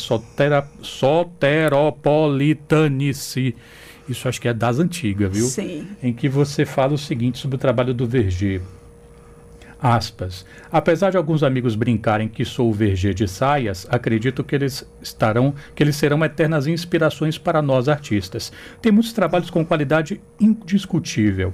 Sotera, 0.81 1.75
Soteropolitanice. 1.75 3.55
Isso 4.07 4.27
acho 4.27 4.41
que 4.41 4.47
é 4.47 4.53
das 4.53 4.79
antigas, 4.79 5.31
viu? 5.31 5.45
Sim. 5.45 5.87
Em 6.01 6.13
que 6.13 6.27
você 6.27 6.65
fala 6.65 6.93
o 6.93 6.97
seguinte 6.97 7.37
sobre 7.37 7.55
o 7.55 7.59
trabalho 7.59 7.93
do 7.93 8.05
Verger. 8.05 8.61
Aspas. 9.81 10.45
Apesar 10.71 11.09
de 11.09 11.17
alguns 11.17 11.43
amigos 11.43 11.75
brincarem 11.75 12.29
que 12.29 12.45
sou 12.45 12.69
o 12.69 12.73
Verger 12.73 13.13
de 13.13 13.27
saias, 13.27 13.85
acredito 13.89 14.43
que 14.43 14.55
eles 14.55 14.87
estarão, 15.01 15.53
que 15.75 15.83
eles 15.83 15.97
serão 15.97 16.23
eternas 16.23 16.67
inspirações 16.67 17.37
para 17.37 17.61
nós 17.61 17.89
artistas. 17.89 18.51
Tem 18.81 18.91
muitos 18.91 19.11
trabalhos 19.11 19.49
com 19.49 19.65
qualidade 19.65 20.21
indiscutível. 20.39 21.53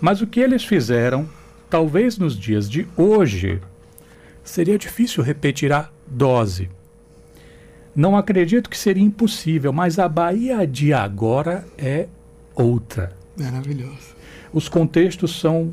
Mas 0.00 0.20
o 0.20 0.26
que 0.26 0.40
eles 0.40 0.64
fizeram, 0.64 1.28
talvez 1.70 2.18
nos 2.18 2.38
dias 2.38 2.68
de 2.68 2.86
hoje, 2.96 3.60
seria 4.44 4.78
difícil 4.78 5.22
repetir 5.22 5.72
a 5.72 5.88
dose. 6.06 6.68
Não 7.94 8.16
acredito 8.16 8.70
que 8.70 8.78
seria 8.78 9.02
impossível, 9.02 9.72
mas 9.72 9.98
a 9.98 10.08
Bahia 10.08 10.66
de 10.66 10.92
agora 10.92 11.64
é 11.76 12.06
outra. 12.54 13.12
Maravilhoso. 13.36 14.14
os 14.52 14.68
contextos 14.68 15.38
são 15.40 15.72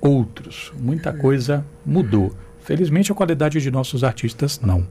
outros. 0.00 0.72
Muita 0.78 1.12
coisa 1.12 1.64
mudou. 1.84 2.32
Felizmente, 2.60 3.12
a 3.12 3.14
qualidade 3.14 3.60
de 3.60 3.70
nossos 3.70 4.02
artistas 4.02 4.60
não. 4.60 4.86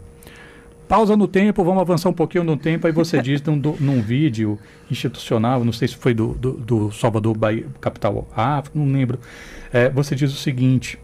Pausa 0.88 1.18
no 1.18 1.28
tempo, 1.28 1.64
vamos 1.64 1.82
avançar 1.82 2.10
um 2.10 2.14
pouquinho 2.14 2.44
no 2.44 2.56
tempo. 2.56 2.86
Aí 2.86 2.94
você 2.94 3.20
diz 3.22 3.42
num, 3.42 3.56
num 3.80 4.02
vídeo 4.02 4.58
institucional, 4.90 5.66
não 5.66 5.74
sei 5.74 5.88
se 5.88 5.96
foi 5.96 6.14
do, 6.14 6.34
do, 6.36 6.54
do 6.54 6.92
Salvador, 6.92 7.36
Bahia, 7.36 7.66
capital 7.82 8.28
África, 8.36 8.78
não 8.78 8.92
lembro. 8.92 9.20
É, 9.74 9.90
você 9.90 10.16
diz 10.16 10.32
o 10.32 10.38
seguinte: 10.38 11.00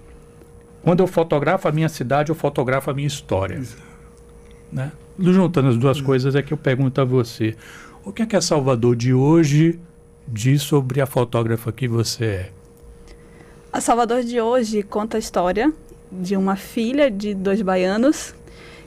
quando 0.83 1.01
eu 1.01 1.07
fotografo 1.07 1.67
a 1.67 1.71
minha 1.71 1.89
cidade, 1.89 2.29
eu 2.29 2.35
fotografo 2.35 2.91
a 2.91 2.93
minha 2.93 3.07
história. 3.07 3.61
Né? 4.71 4.91
Juntando 5.19 5.69
as 5.69 5.77
duas 5.77 5.99
coisas, 5.99 6.35
é 6.35 6.41
que 6.41 6.53
eu 6.53 6.57
pergunto 6.57 6.99
a 7.01 7.05
você: 7.05 7.55
o 8.03 8.11
que 8.11 8.21
é 8.21 8.25
que 8.25 8.35
a 8.35 8.41
Salvador 8.41 8.95
de 8.95 9.13
hoje 9.13 9.79
diz 10.27 10.61
sobre 10.61 11.01
a 11.01 11.05
fotógrafa 11.05 11.71
que 11.71 11.87
você 11.87 12.25
é? 12.25 12.51
A 13.71 13.79
Salvador 13.79 14.23
de 14.23 14.39
hoje 14.41 14.83
conta 14.83 15.17
a 15.17 15.19
história 15.19 15.71
de 16.11 16.35
uma 16.35 16.55
filha 16.55 17.09
de 17.09 17.33
dois 17.33 17.61
baianos 17.61 18.35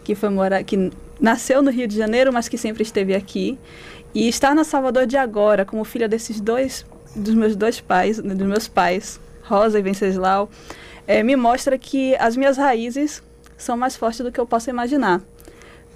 que 0.03 0.15
foi 0.15 0.29
morar, 0.29 0.63
que 0.63 0.91
nasceu 1.21 1.63
no 1.63 1.71
Rio 1.71 1.89
de 1.89 1.97
Janeiro, 1.97 2.33
mas 2.33 2.49
que 2.49 2.59
sempre 2.59 2.83
esteve 2.83 3.15
aqui 3.15 3.59
e 4.15 4.29
está 4.29 4.55
na 4.55 4.63
Salvador 4.63 5.07
de 5.07 5.17
agora 5.17 5.65
como 5.65 5.85
filha 5.85 6.09
desses 6.09 6.41
dois 6.41 6.85
dos 7.17 7.35
meus 7.35 7.57
dois 7.57 7.81
pais, 7.81 8.19
né, 8.19 8.35
dos 8.35 8.47
meus 8.47 8.69
pais, 8.69 9.21
Rosa 9.43 9.79
e 9.79 9.83
Venceslau, 9.83 10.51
é, 11.07 11.23
me 11.23 11.37
mostra 11.37 11.79
que 11.79 12.17
as 12.17 12.37
minhas 12.37 12.57
raízes 12.57 13.23
são 13.57 13.77
mais 13.77 13.97
fortes 13.97 14.21
do 14.21 14.33
que 14.33 14.41
eu 14.41 14.47
posso 14.47 14.69
imaginar. 14.69 15.23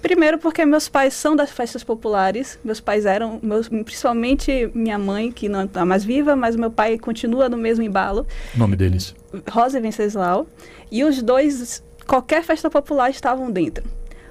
Primeiro 0.01 0.37
porque 0.37 0.65
meus 0.65 0.87
pais 0.87 1.13
são 1.13 1.35
das 1.35 1.51
festas 1.51 1.83
populares, 1.83 2.57
meus 2.63 2.79
pais 2.79 3.05
eram, 3.05 3.39
meus, 3.43 3.67
principalmente 3.67 4.71
minha 4.73 4.97
mãe, 4.97 5.31
que 5.31 5.49
não 5.49 5.65
está 5.65 5.85
mais 5.85 6.05
viva, 6.05 6.35
mas 6.35 6.55
meu 6.55 6.71
pai 6.71 6.97
continua 6.97 7.49
no 7.49 7.57
mesmo 7.57 7.83
embalo. 7.83 8.25
O 8.55 8.59
nome 8.59 8.77
deles? 8.77 9.13
Rosa 9.49 9.77
e 9.77 9.81
Venceslau. 9.81 10.47
E 10.89 11.03
os 11.03 11.21
dois, 11.21 11.83
qualquer 12.07 12.43
festa 12.43 12.69
popular 12.69 13.09
estavam 13.09 13.51
dentro. 13.51 13.83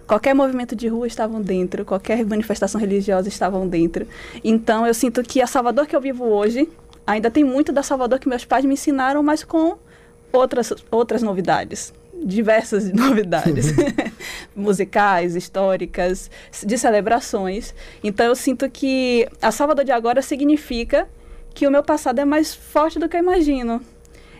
Qualquer 0.07 0.35
movimento 0.35 0.75
de 0.75 0.89
rua 0.89 1.07
estavam 1.07 1.43
dentro, 1.43 1.85
qualquer 1.85 2.25
manifestação 2.25 2.81
religiosa 2.81 3.29
estavam 3.29 3.69
dentro. 3.69 4.07
Então 4.43 4.87
eu 4.87 4.95
sinto 4.95 5.23
que 5.23 5.43
a 5.43 5.47
Salvador 5.47 5.87
que 5.87 5.95
eu 5.95 6.01
vivo 6.01 6.25
hoje 6.25 6.67
ainda 7.07 7.31
tem 7.31 7.45
muito 7.45 7.73
da 7.73 7.83
Salvador 7.83 8.19
que 8.19 8.27
meus 8.27 8.45
pais 8.45 8.65
me 8.65 8.73
ensinaram, 8.73 9.23
mas 9.23 9.45
com 9.45 9.77
outras, 10.33 10.73
outras 10.91 11.23
novidades 11.23 11.93
diversas 12.25 12.91
novidades 12.93 13.67
musicais, 14.55 15.35
históricas, 15.37 16.31
de 16.65 16.77
celebrações. 16.79 17.75
Então 18.03 18.27
eu 18.27 18.35
sinto 18.35 18.69
que 18.69 19.29
a 19.41 19.51
Salvador 19.51 19.85
de 19.85 19.93
agora 19.93 20.23
significa 20.23 21.09
que 21.55 21.67
o 21.67 21.71
meu 21.71 21.83
passado 21.83 22.21
é 22.21 22.25
mais 22.25 22.55
forte 22.55 22.99
do 22.99 23.09
que 23.09 23.17
eu 23.17 23.21
imagino. 23.21 23.75
Uhum. 23.75 23.83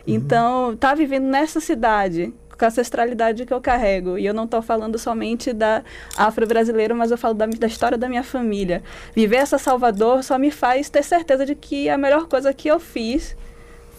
Então, 0.07 0.77
tá 0.77 0.93
vivendo 0.93 1.25
nessa 1.25 1.59
cidade, 1.59 2.33
com 2.57 2.65
a 2.65 2.67
ancestralidade 2.67 3.45
que 3.45 3.53
eu 3.53 3.61
carrego. 3.61 4.17
E 4.17 4.25
eu 4.25 4.33
não 4.33 4.45
estou 4.45 4.61
falando 4.61 4.97
somente 4.97 5.53
da 5.53 5.83
afro-brasileira, 6.17 6.93
mas 6.93 7.11
eu 7.11 7.17
falo 7.17 7.33
da, 7.33 7.45
da, 7.45 7.67
história 7.67 7.97
da 7.97 8.07
minha 8.07 8.23
família. 8.23 8.83
Viver 9.15 9.37
essa 9.37 9.57
Salvador 9.57 10.23
só 10.23 10.37
me 10.37 10.51
faz 10.51 10.89
ter 10.89 11.03
certeza 11.03 11.45
de 11.45 11.55
que 11.55 11.89
a 11.89 11.97
melhor 11.97 12.27
coisa 12.27 12.53
que 12.53 12.67
eu 12.67 12.79
fiz 12.79 13.35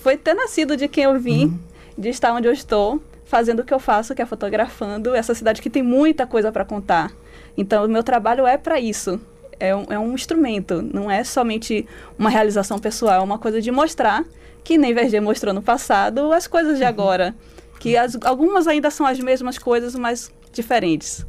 foi 0.02 0.16
ter 0.16 0.34
nascido 0.34 0.76
de 0.76 0.88
quem 0.88 1.04
eu 1.04 1.18
vim, 1.18 1.46
uhum. 1.46 1.58
de 1.96 2.08
estar 2.08 2.32
onde 2.32 2.49
eu 2.49 2.52
estou, 2.52 3.02
fazendo 3.30 3.60
o 3.60 3.64
que 3.64 3.72
eu 3.72 3.78
faço, 3.78 4.12
que 4.12 4.20
é 4.20 4.26
fotografando 4.26 5.14
essa 5.14 5.37
cidade 5.37 5.62
que 5.62 5.70
tem 5.70 5.84
muita 5.84 6.26
coisa 6.26 6.50
para 6.50 6.64
contar. 6.64 7.12
Então, 7.56 7.84
o 7.84 7.88
meu 7.88 8.02
trabalho 8.02 8.44
é 8.44 8.58
para 8.58 8.80
isso. 8.80 9.20
É 9.60 9.75
um, 9.75 9.84
é 9.88 9.99
um 9.99 10.14
instrumento, 10.14 10.82
não 10.82 11.08
é 11.08 11.22
somente 11.22 11.87
uma 12.18 12.28
realização 12.28 12.78
pessoal, 12.78 13.20
é 13.20 13.25
uma 13.25 13.38
coisa 13.38 13.60
de 13.60 13.70
mostrar 13.70 14.25
que 14.64 14.76
nem 14.76 14.92
Verger 14.92 15.22
mostrou 15.22 15.54
no 15.54 15.62
passado 15.62 16.32
as 16.32 16.46
coisas 16.46 16.78
de 16.78 16.82
uhum. 16.82 16.88
agora 16.88 17.34
que 17.78 17.96
as, 17.96 18.18
algumas 18.25 18.66
ainda 18.66 18.90
são 18.90 19.06
as 19.06 19.20
mesmas 19.20 19.58
coisas, 19.58 19.94
mas 19.94 20.32
diferentes. 20.52 21.25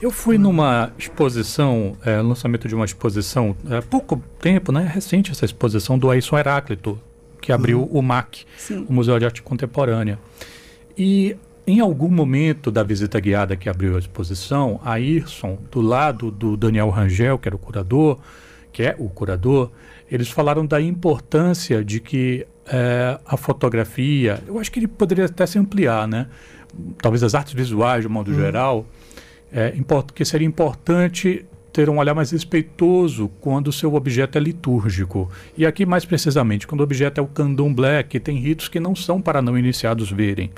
Eu 0.00 0.10
fui 0.10 0.38
numa 0.38 0.92
exposição, 0.98 1.96
é, 2.04 2.20
lançamento 2.20 2.68
de 2.68 2.74
uma 2.74 2.84
exposição, 2.84 3.56
há 3.68 3.76
é, 3.76 3.80
pouco 3.80 4.22
tempo, 4.40 4.72
né? 4.72 4.90
Recente 4.92 5.30
essa 5.30 5.44
exposição 5.44 5.98
do 5.98 6.10
Aisson 6.10 6.38
Heráclito, 6.38 6.98
que 7.40 7.52
abriu 7.52 7.82
uhum. 7.82 7.98
o 7.98 8.02
MAC, 8.02 8.44
Sim. 8.56 8.86
o 8.88 8.92
Museu 8.92 9.18
de 9.18 9.24
Arte 9.24 9.42
Contemporânea. 9.42 10.18
E 10.96 11.36
em 11.66 11.80
algum 11.80 12.08
momento 12.08 12.70
da 12.70 12.82
visita 12.82 13.18
guiada 13.18 13.56
que 13.56 13.68
abriu 13.68 13.96
a 13.96 13.98
exposição, 13.98 14.80
a 14.84 15.00
Irson, 15.00 15.58
do 15.70 15.80
lado 15.80 16.30
do 16.30 16.56
Daniel 16.56 16.90
Rangel, 16.90 17.38
que 17.38 17.48
era 17.48 17.56
o 17.56 17.58
curador, 17.58 18.18
que 18.72 18.82
é 18.82 18.94
o 18.98 19.08
curador, 19.08 19.70
eles 20.10 20.28
falaram 20.28 20.64
da 20.64 20.80
importância 20.80 21.84
de 21.84 21.98
que 21.98 22.46
é, 22.66 23.18
a 23.26 23.36
fotografia, 23.36 24.40
eu 24.46 24.58
acho 24.58 24.70
que 24.70 24.78
ele 24.78 24.86
poderia 24.86 25.24
até 25.24 25.44
se 25.46 25.58
ampliar, 25.58 26.06
né? 26.06 26.28
Talvez 26.98 27.22
as 27.22 27.34
artes 27.34 27.52
visuais, 27.52 28.02
de 28.02 28.08
modo 28.08 28.30
hum. 28.30 28.34
geral, 28.34 28.86
é, 29.52 29.72
que 30.14 30.24
seria 30.24 30.46
importante 30.46 31.44
ter 31.72 31.90
um 31.90 31.98
olhar 31.98 32.14
mais 32.14 32.30
respeitoso 32.30 33.30
quando 33.40 33.68
o 33.68 33.72
seu 33.72 33.94
objeto 33.94 34.38
é 34.38 34.40
litúrgico. 34.40 35.30
E 35.58 35.66
aqui, 35.66 35.84
mais 35.84 36.04
precisamente, 36.04 36.66
quando 36.66 36.80
o 36.80 36.84
objeto 36.84 37.20
é 37.20 37.22
o 37.22 37.26
candomblé, 37.26 38.02
que 38.02 38.18
tem 38.18 38.38
ritos 38.38 38.68
que 38.68 38.80
não 38.80 38.94
são 38.96 39.20
para 39.20 39.42
não 39.42 39.58
iniciados 39.58 40.10
verem. 40.10 40.50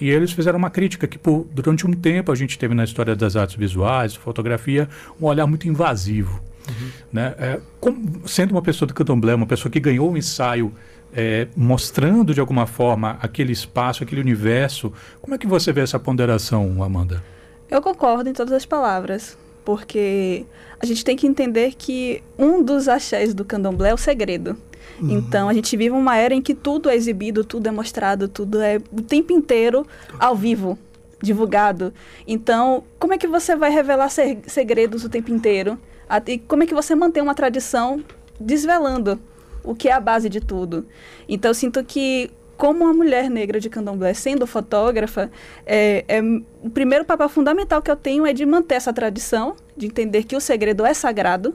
E 0.00 0.08
eles 0.10 0.32
fizeram 0.32 0.58
uma 0.58 0.70
crítica 0.70 1.06
que, 1.06 1.18
por, 1.18 1.46
durante 1.52 1.86
um 1.86 1.92
tempo, 1.92 2.32
a 2.32 2.34
gente 2.34 2.58
teve 2.58 2.74
na 2.74 2.84
história 2.84 3.14
das 3.14 3.36
artes 3.36 3.56
visuais, 3.56 4.14
fotografia, 4.14 4.88
um 5.20 5.26
olhar 5.26 5.46
muito 5.46 5.68
invasivo. 5.68 6.40
Uhum. 6.68 6.90
Né? 7.12 7.34
É, 7.38 7.60
como, 7.78 8.26
sendo 8.26 8.52
uma 8.52 8.62
pessoa 8.62 8.86
do 8.86 8.94
candomblé, 8.94 9.34
uma 9.34 9.46
pessoa 9.46 9.70
que 9.70 9.80
ganhou 9.80 10.10
um 10.10 10.16
ensaio 10.16 10.72
é, 11.12 11.48
mostrando 11.56 12.32
de 12.32 12.40
alguma 12.40 12.66
forma 12.66 13.18
aquele 13.20 13.52
espaço, 13.52 14.02
aquele 14.02 14.20
universo. 14.20 14.92
Como 15.20 15.34
é 15.34 15.38
que 15.38 15.46
você 15.46 15.72
vê 15.72 15.80
essa 15.80 15.98
ponderação, 15.98 16.82
Amanda? 16.82 17.22
Eu 17.70 17.82
concordo 17.82 18.28
em 18.28 18.32
todas 18.32 18.52
as 18.52 18.64
palavras, 18.64 19.36
porque 19.64 20.44
a 20.80 20.86
gente 20.86 21.04
tem 21.04 21.16
que 21.16 21.26
entender 21.26 21.74
que 21.76 22.22
um 22.38 22.62
dos 22.62 22.88
axés 22.88 23.34
do 23.34 23.44
candomblé 23.44 23.90
é 23.90 23.94
o 23.94 23.98
segredo. 23.98 24.56
Uhum. 25.00 25.10
Então 25.10 25.48
a 25.48 25.52
gente 25.52 25.76
vive 25.76 25.90
uma 25.90 26.16
era 26.16 26.34
em 26.34 26.42
que 26.42 26.54
tudo 26.54 26.88
é 26.88 26.94
exibido, 26.94 27.44
tudo 27.44 27.68
é 27.68 27.70
mostrado, 27.70 28.28
tudo 28.28 28.60
é 28.60 28.78
o 28.92 29.02
tempo 29.02 29.32
inteiro 29.32 29.86
ao 30.18 30.36
vivo, 30.36 30.78
divulgado. 31.22 31.92
Então, 32.26 32.84
como 32.98 33.14
é 33.14 33.18
que 33.18 33.26
você 33.26 33.56
vai 33.56 33.70
revelar 33.70 34.10
segredos 34.46 35.04
o 35.04 35.08
tempo 35.08 35.30
inteiro? 35.30 35.78
E 36.26 36.38
como 36.38 36.62
é 36.62 36.66
que 36.66 36.74
você 36.74 36.94
mantém 36.94 37.22
uma 37.22 37.34
tradição 37.34 38.02
desvelando? 38.40 39.20
o 39.62 39.74
que 39.74 39.88
é 39.88 39.92
a 39.92 40.00
base 40.00 40.28
de 40.28 40.40
tudo. 40.40 40.86
Então, 41.28 41.50
eu 41.50 41.54
sinto 41.54 41.82
que, 41.84 42.30
como 42.56 42.84
uma 42.84 42.92
mulher 42.92 43.30
negra 43.30 43.60
de 43.60 43.68
candomblé, 43.68 44.14
sendo 44.14 44.46
fotógrafa, 44.46 45.30
é, 45.66 46.04
é, 46.08 46.20
o 46.62 46.70
primeiro 46.70 47.04
papel 47.04 47.28
fundamental 47.28 47.80
que 47.82 47.90
eu 47.90 47.96
tenho 47.96 48.26
é 48.26 48.32
de 48.32 48.44
manter 48.44 48.76
essa 48.76 48.92
tradição, 48.92 49.56
de 49.76 49.86
entender 49.86 50.24
que 50.24 50.36
o 50.36 50.40
segredo 50.40 50.84
é 50.84 50.94
sagrado, 50.94 51.54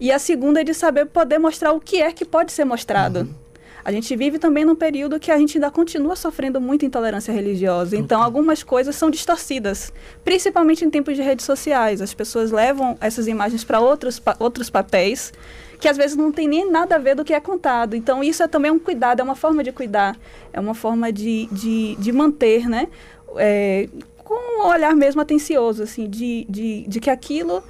e 0.00 0.10
a 0.12 0.18
segunda 0.18 0.60
é 0.60 0.64
de 0.64 0.74
saber 0.74 1.06
poder 1.06 1.38
mostrar 1.38 1.72
o 1.72 1.80
que 1.80 2.02
é 2.02 2.12
que 2.12 2.24
pode 2.24 2.52
ser 2.52 2.64
mostrado. 2.64 3.20
Uhum. 3.20 3.44
A 3.84 3.92
gente 3.92 4.16
vive 4.16 4.38
também 4.38 4.64
num 4.64 4.74
período 4.74 5.20
que 5.20 5.30
a 5.30 5.36
gente 5.36 5.58
ainda 5.58 5.70
continua 5.70 6.16
sofrendo 6.16 6.58
muita 6.58 6.86
intolerância 6.86 7.30
religiosa. 7.30 7.94
Então, 7.94 8.22
algumas 8.22 8.62
coisas 8.62 8.96
são 8.96 9.10
distorcidas, 9.10 9.92
principalmente 10.24 10.82
em 10.86 10.88
tempos 10.88 11.14
de 11.14 11.22
redes 11.22 11.44
sociais. 11.44 12.00
As 12.00 12.14
pessoas 12.14 12.50
levam 12.50 12.96
essas 12.98 13.28
imagens 13.28 13.62
para 13.62 13.80
outros, 13.80 14.18
pa 14.18 14.34
outros 14.40 14.70
papéis 14.70 15.32
que 15.78 15.88
às 15.88 15.98
vezes 15.98 16.16
não 16.16 16.32
tem 16.32 16.48
nem 16.48 16.70
nada 16.70 16.96
a 16.96 16.98
ver 16.98 17.14
do 17.14 17.22
que 17.22 17.34
é 17.34 17.40
contado. 17.40 17.94
Então, 17.94 18.24
isso 18.24 18.42
é 18.42 18.48
também 18.48 18.70
um 18.70 18.78
cuidado, 18.78 19.20
é 19.20 19.22
uma 19.22 19.34
forma 19.34 19.62
de 19.62 19.70
cuidar, 19.70 20.16
é 20.50 20.58
uma 20.58 20.74
forma 20.74 21.12
de, 21.12 21.46
de, 21.52 21.94
de 21.96 22.10
manter, 22.10 22.66
né? 22.66 22.88
É, 23.36 23.86
com 24.16 24.34
um 24.34 24.66
olhar 24.66 24.96
mesmo 24.96 25.20
atencioso, 25.20 25.82
assim, 25.82 26.08
de, 26.08 26.46
de, 26.48 26.86
de 26.88 27.00
que 27.00 27.10
aquilo 27.10 27.62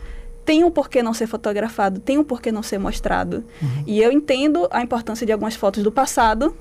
tem 0.45 0.65
um 0.65 0.71
porquê 0.71 1.03
não 1.03 1.15
ser 1.15 1.27
fotografado, 1.27 2.01
tem 2.01 2.19
um 2.19 2.25
porquê 2.25 2.53
não 2.53 2.63
ser 2.63 2.79
mostrado. 2.79 3.45
Uhum. 3.63 3.85
E 3.87 4.03
eu 4.03 4.13
entendo 4.13 4.69
a 4.71 4.83
importância 4.83 5.25
de 5.25 5.33
algumas 5.33 5.55
fotos 5.55 5.83
do 5.83 5.91
passado, 5.91 6.55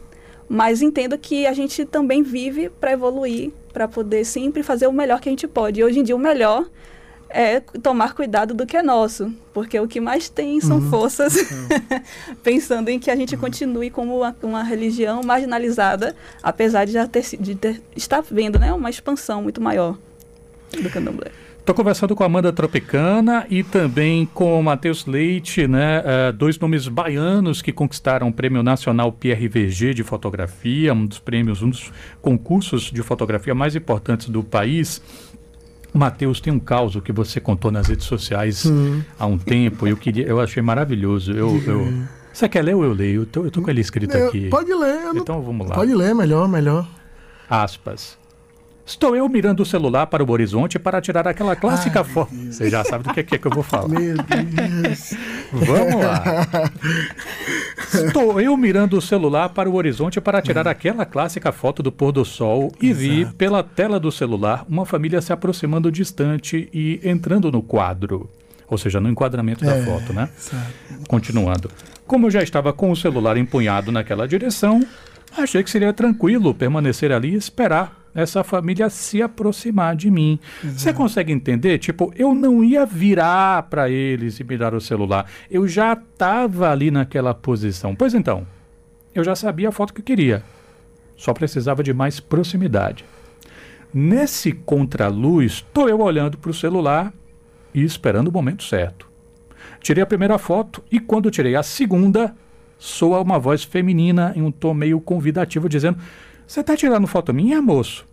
mas 0.47 0.81
entendo 0.81 1.17
que 1.17 1.45
a 1.45 1.53
gente 1.53 1.85
também 1.85 2.23
vive 2.23 2.69
para 2.69 2.91
evoluir, 2.91 3.51
para 3.71 3.87
poder 3.87 4.25
sempre 4.25 4.63
fazer 4.63 4.87
o 4.87 4.93
melhor 4.93 5.19
que 5.19 5.29
a 5.29 5.31
gente 5.31 5.47
pode. 5.47 5.79
E 5.79 5.83
hoje 5.83 5.99
em 5.99 6.03
dia, 6.03 6.15
o 6.15 6.19
melhor 6.19 6.65
é 7.33 7.59
tomar 7.59 8.13
cuidado 8.13 8.53
do 8.53 8.65
que 8.65 8.77
é 8.77 8.83
nosso, 8.83 9.33
porque 9.53 9.79
o 9.79 9.87
que 9.87 9.99
mais 9.99 10.29
tem 10.29 10.61
são 10.61 10.77
uhum. 10.77 10.89
forças 10.91 11.35
uhum. 11.35 11.67
pensando 12.43 12.89
em 12.89 12.99
que 12.99 13.09
a 13.09 13.15
gente 13.15 13.35
continue 13.35 13.89
como 13.89 14.17
uma, 14.17 14.35
uma, 14.43 14.63
religião 14.63 15.23
marginalizada, 15.23 16.15
apesar 16.43 16.85
de 16.85 16.91
já 16.91 17.07
ter, 17.07 17.23
de 17.39 17.55
ter 17.55 17.81
estar 17.95 18.21
vendo 18.21 18.59
né, 18.59 18.71
uma 18.71 18.89
expansão 18.89 19.41
muito 19.41 19.59
maior 19.59 19.97
do 20.79 20.89
candomblé. 20.91 21.31
Estou 21.63 21.74
conversando 21.74 22.13
com 22.13 22.24
a 22.24 22.25
Amanda 22.25 22.51
Tropicana 22.51 23.48
e 23.50 23.63
também 23.63 24.25
com 24.34 24.60
o 24.60 24.62
Matheus 24.62 25.05
Leite, 25.05 25.65
né, 25.65 26.01
uh, 26.01 26.34
dois 26.34 26.60
nomes 26.60 26.89
baianos 26.89 27.62
que 27.62 27.72
conquistaram 27.72 28.27
o 28.27 28.34
Prêmio 28.34 28.62
Nacional 28.62 29.13
PRVG 29.13 29.93
de 29.93 30.03
Fotografia, 30.03 30.93
um 30.93 31.05
dos 31.05 31.20
prêmios, 31.20 31.63
um 31.63 31.70
dos 31.70 31.89
concursos 32.22 32.91
de 32.91 33.01
fotografia 33.01 33.55
mais 33.55 33.77
importantes 33.77 34.27
do 34.27 34.43
país. 34.43 35.01
Matheus, 35.93 36.41
tem 36.41 36.51
um 36.51 36.60
caso 36.60 37.01
que 37.01 37.13
você 37.13 37.39
contou 37.39 37.72
nas 37.72 37.88
redes 37.88 38.08
sociais 38.08 38.65
hum. 38.65 39.01
há 39.17 39.25
um 39.25 39.38
tempo. 39.38 39.88
Eu 39.88 39.96
queria, 39.96 40.27
eu 40.27 40.41
achei 40.41 40.62
maravilhoso. 40.62 41.32
Eu, 41.32 41.63
eu, 41.65 41.93
Você 42.34 42.50
quer 42.50 42.62
ler 42.62 42.75
ou 42.75 42.84
eu 42.84 42.91
leio? 42.91 43.22
Eu 43.22 43.25
tô, 43.25 43.46
eu 43.46 43.51
tô 43.51 43.62
com 43.62 43.70
ele 43.70 43.79
escrito 43.79 44.13
Eu- 44.13 44.27
aqui. 44.27 44.50
Pode 44.50 44.74
ler. 44.74 44.96
eu 44.96 45.13
não- 45.13 45.22
Então 45.22 45.41
vamos 45.41 45.65
lá. 45.70 45.75
Pode 45.75 45.96
ler, 45.96 46.13
melhor, 46.13 46.50
melhor. 46.50 46.86
Aspas. 47.50 48.22
Estou 48.85 49.15
eu 49.15 49.29
mirando 49.29 49.61
o 49.61 49.65
celular 49.65 50.07
para 50.07 50.21
o 50.23 50.29
horizonte 50.29 50.77
para 50.77 50.99
tirar 50.99 51.25
aquela 51.25 51.55
clássica 51.55 51.99
Ai, 51.99 52.05
foto. 52.05 52.35
Você 52.35 52.69
já 52.69 52.83
sabe 52.83 53.05
do 53.05 53.13
que 53.13 53.21
é 53.21 53.23
que 53.23 53.47
eu 53.47 53.51
vou 53.51 53.63
falar. 53.63 53.87
Meu 53.87 54.15
Deus. 54.17 55.13
Vamos 55.53 56.03
lá. 56.03 56.69
Estou 58.05 58.41
eu 58.41 58.57
mirando 58.57 58.97
o 58.97 59.01
celular 59.01 59.49
para 59.49 59.69
o 59.69 59.75
horizonte 59.75 60.19
para 60.19 60.41
tirar 60.41 60.67
aquela 60.67 61.05
clássica 61.05 61.51
foto 61.53 61.81
do 61.81 61.91
pôr 61.93 62.11
do 62.11 62.25
sol 62.25 62.73
e 62.81 62.91
vi 62.91 63.21
Exato. 63.21 63.35
pela 63.37 63.63
tela 63.63 63.99
do 63.99 64.11
celular 64.11 64.65
uma 64.67 64.85
família 64.85 65.21
se 65.21 65.31
aproximando 65.31 65.89
distante 65.91 66.67
e 66.73 66.99
entrando 67.03 67.49
no 67.51 67.61
quadro. 67.61 68.29
Ou 68.67 68.77
seja, 68.77 68.99
no 68.99 69.09
enquadramento 69.09 69.63
da 69.63 69.75
É, 69.77 69.81
foto, 69.85 70.11
né? 70.11 70.27
exato. 70.37 70.73
Continuando. 71.07 71.69
Como 72.05 72.27
eu 72.27 72.31
já 72.31 72.43
estava 72.43 72.73
com 72.73 72.91
o 72.91 72.95
celular 72.97 73.37
empunhado 73.37 73.91
naquela 73.93 74.27
direção, 74.27 74.85
achei 75.37 75.63
que 75.63 75.69
seria 75.71 75.93
tranquilo 75.93 76.53
permanecer 76.53 77.11
ali 77.13 77.29
e 77.31 77.35
esperar 77.35 78.02
essa 78.13 78.43
família 78.43 78.89
se 78.89 79.22
aproximar 79.22 79.96
de 79.96 80.12
mim. 80.12 80.39
Você 80.63 80.93
consegue 80.93 81.32
entender? 81.32 81.79
Tipo, 81.79 82.13
eu 82.15 82.36
não 82.36 82.63
ia 82.63 82.86
virar 82.86 83.63
para 83.63 83.89
eles 83.89 84.39
e 84.39 84.43
mirar 84.43 84.74
o 84.74 84.82
celular. 84.82 85.25
Eu 85.50 85.67
já 85.67 85.93
estava 85.93 86.70
ali 86.70 86.91
naquela 86.91 87.34
posição. 87.34 87.96
Pois 87.96 88.13
então, 88.13 88.46
eu 89.15 89.24
já 89.24 89.36
sabia 89.36 89.70
a 89.70 89.72
foto 89.72 89.93
que 89.93 90.01
eu 90.01 90.05
queria. 90.05 90.43
Só 91.15 91.34
precisava 91.34 91.84
de 91.84 91.93
mais 91.93 92.20
proximidade. 92.20 93.05
Nesse 93.93 94.51
contraluz, 94.51 95.53
estou 95.53 95.88
eu 95.88 96.00
olhando 96.00 96.38
para 96.38 96.50
o 96.51 96.53
celular 96.53 97.13
e 97.74 97.84
esperando 97.84 98.27
o 98.27 98.32
momento 98.32 98.63
certo. 98.63 99.08
Tirei 99.79 100.03
a 100.03 100.08
primeira 100.08 100.38
foto 100.38 100.84
e 100.91 101.00
quando 101.00 101.29
tirei 101.29 101.55
a 101.55 101.63
segunda, 101.63 102.36
soa 102.77 103.22
uma 103.22 103.38
voz 103.38 103.63
feminina 103.63 104.34
em 104.36 104.41
um 104.41 104.51
tom 104.51 104.74
meio 104.74 105.00
convidativo 105.00 105.70
dizendo: 105.70 105.98
Você 106.45 106.59
está 106.59 106.75
tirando 106.75 107.07
foto 107.07 107.33
minha, 107.33 107.62
moço? 107.62 108.05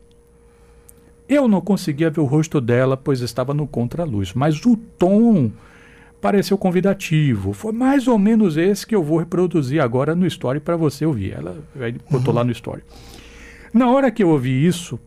Eu 1.28 1.46
não 1.46 1.60
conseguia 1.60 2.10
ver 2.10 2.20
o 2.20 2.24
rosto 2.24 2.60
dela, 2.60 2.96
pois 2.96 3.20
estava 3.20 3.54
no 3.54 3.66
contraluz, 3.66 4.32
mas 4.34 4.64
o 4.64 4.76
tom 4.76 5.50
pareceu 6.20 6.58
convidativo. 6.58 7.52
Foi 7.52 7.72
mais 7.72 8.08
ou 8.08 8.18
menos 8.18 8.56
esse 8.56 8.86
que 8.86 8.94
eu 8.94 9.02
vou 9.02 9.18
reproduzir 9.18 9.80
agora 9.80 10.14
no 10.14 10.26
story 10.26 10.60
para 10.60 10.76
você 10.76 11.06
ouvir. 11.06 11.32
Ela 11.32 11.58
botou 12.10 12.34
lá 12.34 12.44
no 12.44 12.52
story. 12.52 12.82
Na 13.72 13.88
hora 13.90 14.10
que 14.10 14.22
eu 14.22 14.28
ouvi 14.28 14.66
isso, 14.66 14.98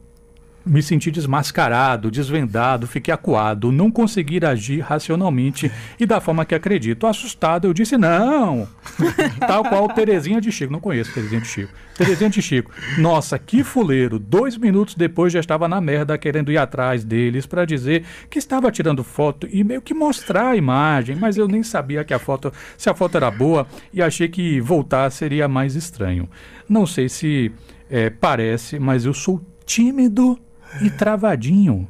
me 0.66 0.82
senti 0.82 1.12
desmascarado, 1.12 2.10
desvendado, 2.10 2.88
fiquei 2.88 3.14
acuado, 3.14 3.72
não 3.72 3.92
consegui 3.92 4.44
agir 4.46 4.80
racionalmente 4.80 5.72
e 6.00 6.06
da 6.06 6.22
forma 6.22 6.46
que 6.46 6.56
acredito. 6.56 7.06
Assustado, 7.06 7.68
eu 7.68 7.74
disse 7.74 7.98
não. 7.98 8.68
Tal 9.40 9.64
qual 9.64 9.90
Terezinha 9.90 10.40
de 10.40 10.52
Chico. 10.52 10.72
Não 10.72 10.80
conheço 10.80 11.14
Terezinha 11.14 11.42
de 11.42 11.48
Chico. 11.48 11.74
Terezinha 11.98 12.30
de 12.30 12.42
Chico. 12.42 12.72
Nossa, 12.98 13.38
que 13.38 13.64
fuleiro. 13.64 14.18
Dois 14.18 14.58
minutos 14.58 14.96
depois 14.96 15.34
já 15.34 15.40
estava 15.40 15.68
na 15.68 15.82
merda 15.82 16.18
querendo 16.18 16.52
ir 16.52 16.58
atrás 16.58 17.04
deles 17.04 17.46
para 17.46 17.66
dizer 17.66 18.06
que 18.30 18.40
estava 18.40 18.72
tirando 18.72 19.04
foto 19.04 19.48
e 19.52 19.64
meio 19.64 19.82
que 19.82 19.94
mostrar 19.94 20.52
a 20.52 20.56
imagem, 20.56 21.16
mas 21.16 21.38
eu 21.38 21.48
nem 21.48 21.64
sabia 21.64 22.04
que 22.04 22.14
a 22.14 22.20
foto, 22.20 22.52
se 22.78 22.90
a 22.90 22.94
foto 22.94 23.18
era 23.18 23.30
boa 23.30 23.68
e 23.94 24.02
achei 24.02 24.28
que 24.28 24.62
voltar 24.62 25.10
seria 25.12 25.48
mais 25.48 25.76
estranho. 25.76 26.30
Não 26.68 26.86
sei 26.86 27.10
se 27.10 27.52
é, 27.90 28.10
parece, 28.10 28.80
mas 28.80 29.06
eu 29.06 29.14
sou 29.14 29.42
tímido 29.66 30.40
e 30.82 30.90
travadinho. 30.90 31.88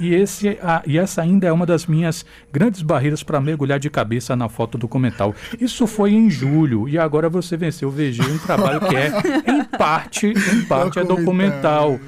E, 0.00 0.12
esse, 0.12 0.58
a- 0.60 0.82
e 0.84 0.98
essa 0.98 1.22
ainda 1.22 1.46
é 1.46 1.52
uma 1.52 1.64
das 1.64 1.86
minhas 1.86 2.26
grandes 2.52 2.82
barreiras 2.82 3.22
para 3.22 3.40
mergulhar 3.40 3.78
de 3.78 3.88
cabeça 3.88 4.34
na 4.34 4.48
foto 4.48 4.76
documental. 4.76 5.32
Isso 5.60 5.86
foi 5.86 6.10
em 6.12 6.28
julho 6.28 6.88
e 6.88 6.98
agora 6.98 7.28
você 7.28 7.56
venceu 7.56 7.88
o 7.88 7.92
VG, 7.92 8.22
um 8.28 8.38
trabalho 8.38 8.80
que 8.80 8.96
é, 8.96 9.12
em 9.48 9.62
parte, 9.62 10.26
em 10.26 10.62
parte 10.64 10.98
é 10.98 11.04
documental. 11.04 12.00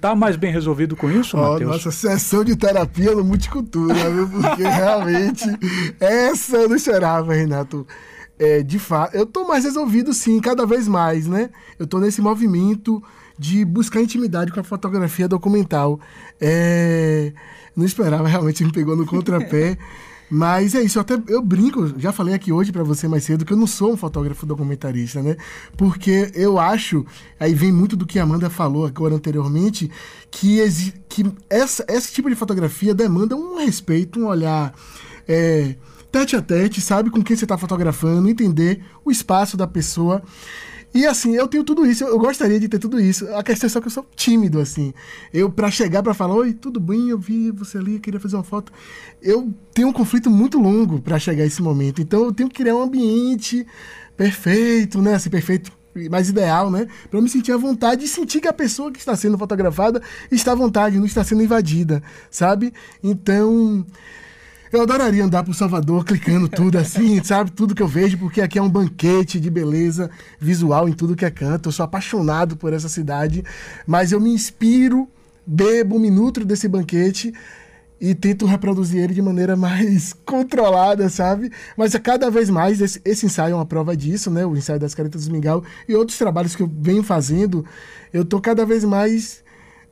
Tá 0.00 0.16
mais 0.16 0.34
bem 0.34 0.50
resolvido 0.50 0.96
com 0.96 1.08
isso, 1.08 1.36
Ó, 1.36 1.52
Matheus? 1.52 1.70
nossa 1.70 1.92
sessão 1.92 2.42
de 2.42 2.56
terapia 2.56 3.12
no 3.14 3.22
Multicultura, 3.22 3.94
viu? 4.10 4.28
Porque 4.28 4.62
realmente 4.66 5.44
essa 6.00 6.56
eu 6.56 6.68
não 6.68 6.74
esperava, 6.76 7.32
Renato. 7.32 7.86
É, 8.40 8.62
de 8.62 8.78
fato, 8.78 9.14
eu 9.16 9.26
tô 9.26 9.46
mais 9.46 9.62
resolvido 9.64 10.12
sim, 10.12 10.40
cada 10.40 10.64
vez 10.66 10.88
mais, 10.88 11.26
né? 11.28 11.50
Eu 11.78 11.86
tô 11.86 11.98
nesse 12.00 12.20
movimento 12.20 13.00
de 13.38 13.64
buscar 13.64 14.00
intimidade 14.02 14.52
com 14.52 14.60
a 14.60 14.64
fotografia 14.64 15.28
documental. 15.28 16.00
É, 16.40 17.32
não 17.76 17.84
esperava, 17.84 18.26
realmente 18.28 18.64
me 18.64 18.72
pegou 18.72 18.96
no 18.96 19.06
contrapé. 19.06 19.78
Mas 20.30 20.74
é 20.74 20.82
isso, 20.82 20.98
eu 20.98 21.00
até 21.00 21.18
eu 21.28 21.40
brinco, 21.40 21.98
já 21.98 22.12
falei 22.12 22.34
aqui 22.34 22.52
hoje 22.52 22.70
pra 22.70 22.82
você 22.82 23.08
mais 23.08 23.24
cedo 23.24 23.46
que 23.46 23.52
eu 23.54 23.56
não 23.56 23.66
sou 23.66 23.94
um 23.94 23.96
fotógrafo 23.96 24.44
documentarista, 24.44 25.22
né? 25.22 25.38
Porque 25.74 26.30
eu 26.34 26.58
acho, 26.58 27.06
aí 27.40 27.54
vem 27.54 27.72
muito 27.72 27.96
do 27.96 28.04
que 28.04 28.18
a 28.18 28.24
Amanda 28.24 28.50
falou 28.50 28.84
agora 28.84 29.14
anteriormente, 29.14 29.90
que, 30.30 30.58
exi- 30.58 30.92
que 31.08 31.24
essa, 31.48 31.82
esse 31.88 32.12
tipo 32.12 32.28
de 32.28 32.36
fotografia 32.36 32.94
demanda 32.94 33.34
um 33.34 33.56
respeito, 33.56 34.20
um 34.20 34.26
olhar 34.26 34.74
é, 35.26 35.76
tete 36.12 36.36
a 36.36 36.42
tete, 36.42 36.78
sabe? 36.82 37.08
Com 37.08 37.22
quem 37.22 37.34
você 37.34 37.46
está 37.46 37.56
fotografando, 37.56 38.28
entender 38.28 38.84
o 39.02 39.10
espaço 39.10 39.56
da 39.56 39.66
pessoa. 39.66 40.22
E 40.94 41.06
assim, 41.06 41.34
eu 41.34 41.46
tenho 41.46 41.62
tudo 41.62 41.84
isso, 41.84 42.04
eu 42.04 42.18
gostaria 42.18 42.58
de 42.58 42.68
ter 42.68 42.78
tudo 42.78 42.98
isso. 42.98 43.26
A 43.34 43.42
questão 43.42 43.66
é 43.66 43.70
só 43.70 43.80
que 43.80 43.86
eu 43.88 43.90
sou 43.90 44.06
tímido, 44.16 44.58
assim. 44.58 44.94
Eu, 45.32 45.50
pra 45.50 45.70
chegar 45.70 46.02
pra 46.02 46.14
falar, 46.14 46.34
oi, 46.34 46.52
tudo 46.52 46.80
bem, 46.80 47.10
eu 47.10 47.18
vi 47.18 47.50
você 47.50 47.78
ali, 47.78 47.98
queria 47.98 48.18
fazer 48.18 48.36
uma 48.36 48.42
foto. 48.42 48.72
Eu 49.20 49.52
tenho 49.74 49.88
um 49.88 49.92
conflito 49.92 50.30
muito 50.30 50.58
longo 50.58 51.00
pra 51.00 51.18
chegar 51.18 51.42
a 51.42 51.46
esse 51.46 51.60
momento. 51.62 52.00
Então 52.00 52.24
eu 52.24 52.32
tenho 52.32 52.48
que 52.48 52.56
criar 52.56 52.74
um 52.74 52.82
ambiente 52.82 53.66
perfeito, 54.16 55.02
né? 55.02 55.14
Assim, 55.14 55.30
perfeito, 55.30 55.70
mais 56.10 56.30
ideal, 56.30 56.70
né? 56.70 56.86
Eu 57.12 57.20
me 57.20 57.28
sentir 57.28 57.52
à 57.52 57.56
vontade 57.56 58.04
e 58.04 58.08
sentir 58.08 58.40
que 58.40 58.48
a 58.48 58.52
pessoa 58.52 58.90
que 58.90 58.98
está 58.98 59.14
sendo 59.14 59.36
fotografada 59.36 60.02
está 60.30 60.52
à 60.52 60.54
vontade, 60.54 60.98
não 60.98 61.06
está 61.06 61.22
sendo 61.22 61.42
invadida, 61.42 62.02
sabe? 62.30 62.72
Então. 63.02 63.84
Eu 64.70 64.82
adoraria 64.82 65.24
andar 65.24 65.44
por 65.44 65.54
Salvador 65.54 66.04
clicando 66.04 66.46
tudo 66.46 66.76
assim, 66.76 67.22
sabe? 67.24 67.50
Tudo 67.50 67.74
que 67.74 67.82
eu 67.82 67.88
vejo, 67.88 68.18
porque 68.18 68.42
aqui 68.42 68.58
é 68.58 68.62
um 68.62 68.68
banquete 68.68 69.40
de 69.40 69.50
beleza 69.50 70.10
visual 70.38 70.88
em 70.88 70.92
tudo 70.92 71.16
que 71.16 71.24
é 71.24 71.30
canto. 71.30 71.68
Eu 71.68 71.72
sou 71.72 71.84
apaixonado 71.84 72.56
por 72.56 72.72
essa 72.72 72.88
cidade, 72.88 73.42
mas 73.86 74.12
eu 74.12 74.20
me 74.20 74.30
inspiro, 74.30 75.08
bebo, 75.46 75.98
me 75.98 76.10
nutro 76.10 76.44
desse 76.44 76.68
banquete 76.68 77.32
e 78.00 78.14
tento 78.14 78.46
reproduzir 78.46 79.02
ele 79.02 79.14
de 79.14 79.22
maneira 79.22 79.56
mais 79.56 80.12
controlada, 80.24 81.08
sabe? 81.08 81.50
Mas 81.74 81.94
a 81.94 81.98
cada 81.98 82.30
vez 82.30 82.50
mais, 82.50 82.80
esse, 82.82 83.00
esse 83.04 83.24
ensaio 83.24 83.52
é 83.52 83.54
uma 83.54 83.66
prova 83.66 83.96
disso, 83.96 84.30
né? 84.30 84.44
O 84.44 84.54
ensaio 84.54 84.78
das 84.78 84.94
caretas 84.94 85.26
do 85.26 85.32
Mingau 85.32 85.64
e 85.88 85.94
outros 85.94 86.18
trabalhos 86.18 86.54
que 86.54 86.62
eu 86.62 86.70
venho 86.80 87.02
fazendo, 87.02 87.64
eu 88.12 88.22
tô 88.22 88.38
cada 88.38 88.66
vez 88.66 88.84
mais 88.84 89.42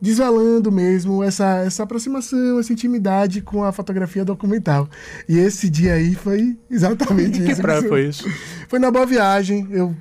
desvelando 0.01 0.71
mesmo 0.71 1.23
essa, 1.23 1.57
essa 1.65 1.83
aproximação, 1.83 2.59
essa 2.59 2.73
intimidade 2.73 3.41
com 3.41 3.65
a 3.65 3.73
fotografia 3.73 4.25
documental. 4.25 4.89
E 5.29 5.39
esse 5.39 5.71
dia 5.71 5.95
aí 5.95 6.15
foi 6.15 6.57
exatamente 6.71 7.41
Que 7.43 7.53
isso. 7.53 7.63
praia 7.63 7.81
você- 7.81 7.89
foi 7.89 8.07
isso? 8.09 8.25
Foi 8.69 8.79
na 8.79 8.91
Boa 8.91 9.07
Viagem. 9.07 9.67
Eu, 9.71 9.95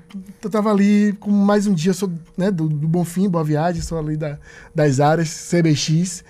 eu 0.43 0.49
tava 0.49 0.69
ali 0.71 1.13
com 1.19 1.31
mais 1.31 1.65
um 1.67 1.73
dia, 1.73 1.93
sou 1.93 2.11
né, 2.37 2.51
do, 2.51 2.67
do 2.67 2.87
Bonfim, 2.87 3.29
Boa 3.29 3.43
Viagem, 3.43 3.81
sou 3.81 3.97
ali 3.97 4.17
da, 4.17 4.37
das 4.73 4.99
áreas 4.99 5.29
CBX. 5.49 6.23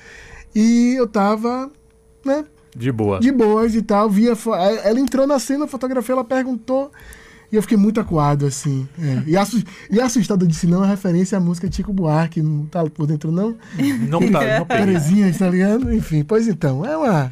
E 0.53 0.93
eu 0.97 1.07
tava, 1.07 1.69
né, 2.23 2.45
De 2.75 2.91
boa. 2.91 3.19
de 3.19 3.31
boas 3.31 3.73
e 3.75 3.81
tal. 3.81 4.09
Via, 4.09 4.33
ela 4.83 4.99
entrou 4.99 5.25
na 5.25 5.39
cena, 5.39 5.65
fotografia, 5.67 6.13
ela 6.13 6.23
perguntou. 6.23 6.91
E 7.55 7.57
eu 7.57 7.61
fiquei 7.61 7.77
muito 7.77 8.01
acuado, 8.01 8.45
assim. 8.45 8.85
é. 8.99 9.23
E, 9.25 9.37
assu- 9.37 9.63
e 9.89 10.01
assustado, 10.01 10.43
eu 10.43 10.47
disse, 10.49 10.67
não, 10.67 10.83
é 10.83 10.87
referência 10.89 11.37
à 11.37 11.39
música 11.39 11.71
Chico 11.71 11.93
Buarque, 11.93 12.41
não 12.41 12.65
tá 12.65 12.83
por 12.83 13.07
dentro, 13.07 13.31
não? 13.31 13.55
Não 14.09 14.19
tá, 14.29 14.41
não. 14.59 14.65
Terezinha, 14.67 15.33
tá 15.33 15.47
ligado? 15.49 15.93
Enfim, 15.93 16.21
pois 16.25 16.49
então, 16.49 16.85
é 16.85 16.97
uma, 16.97 17.31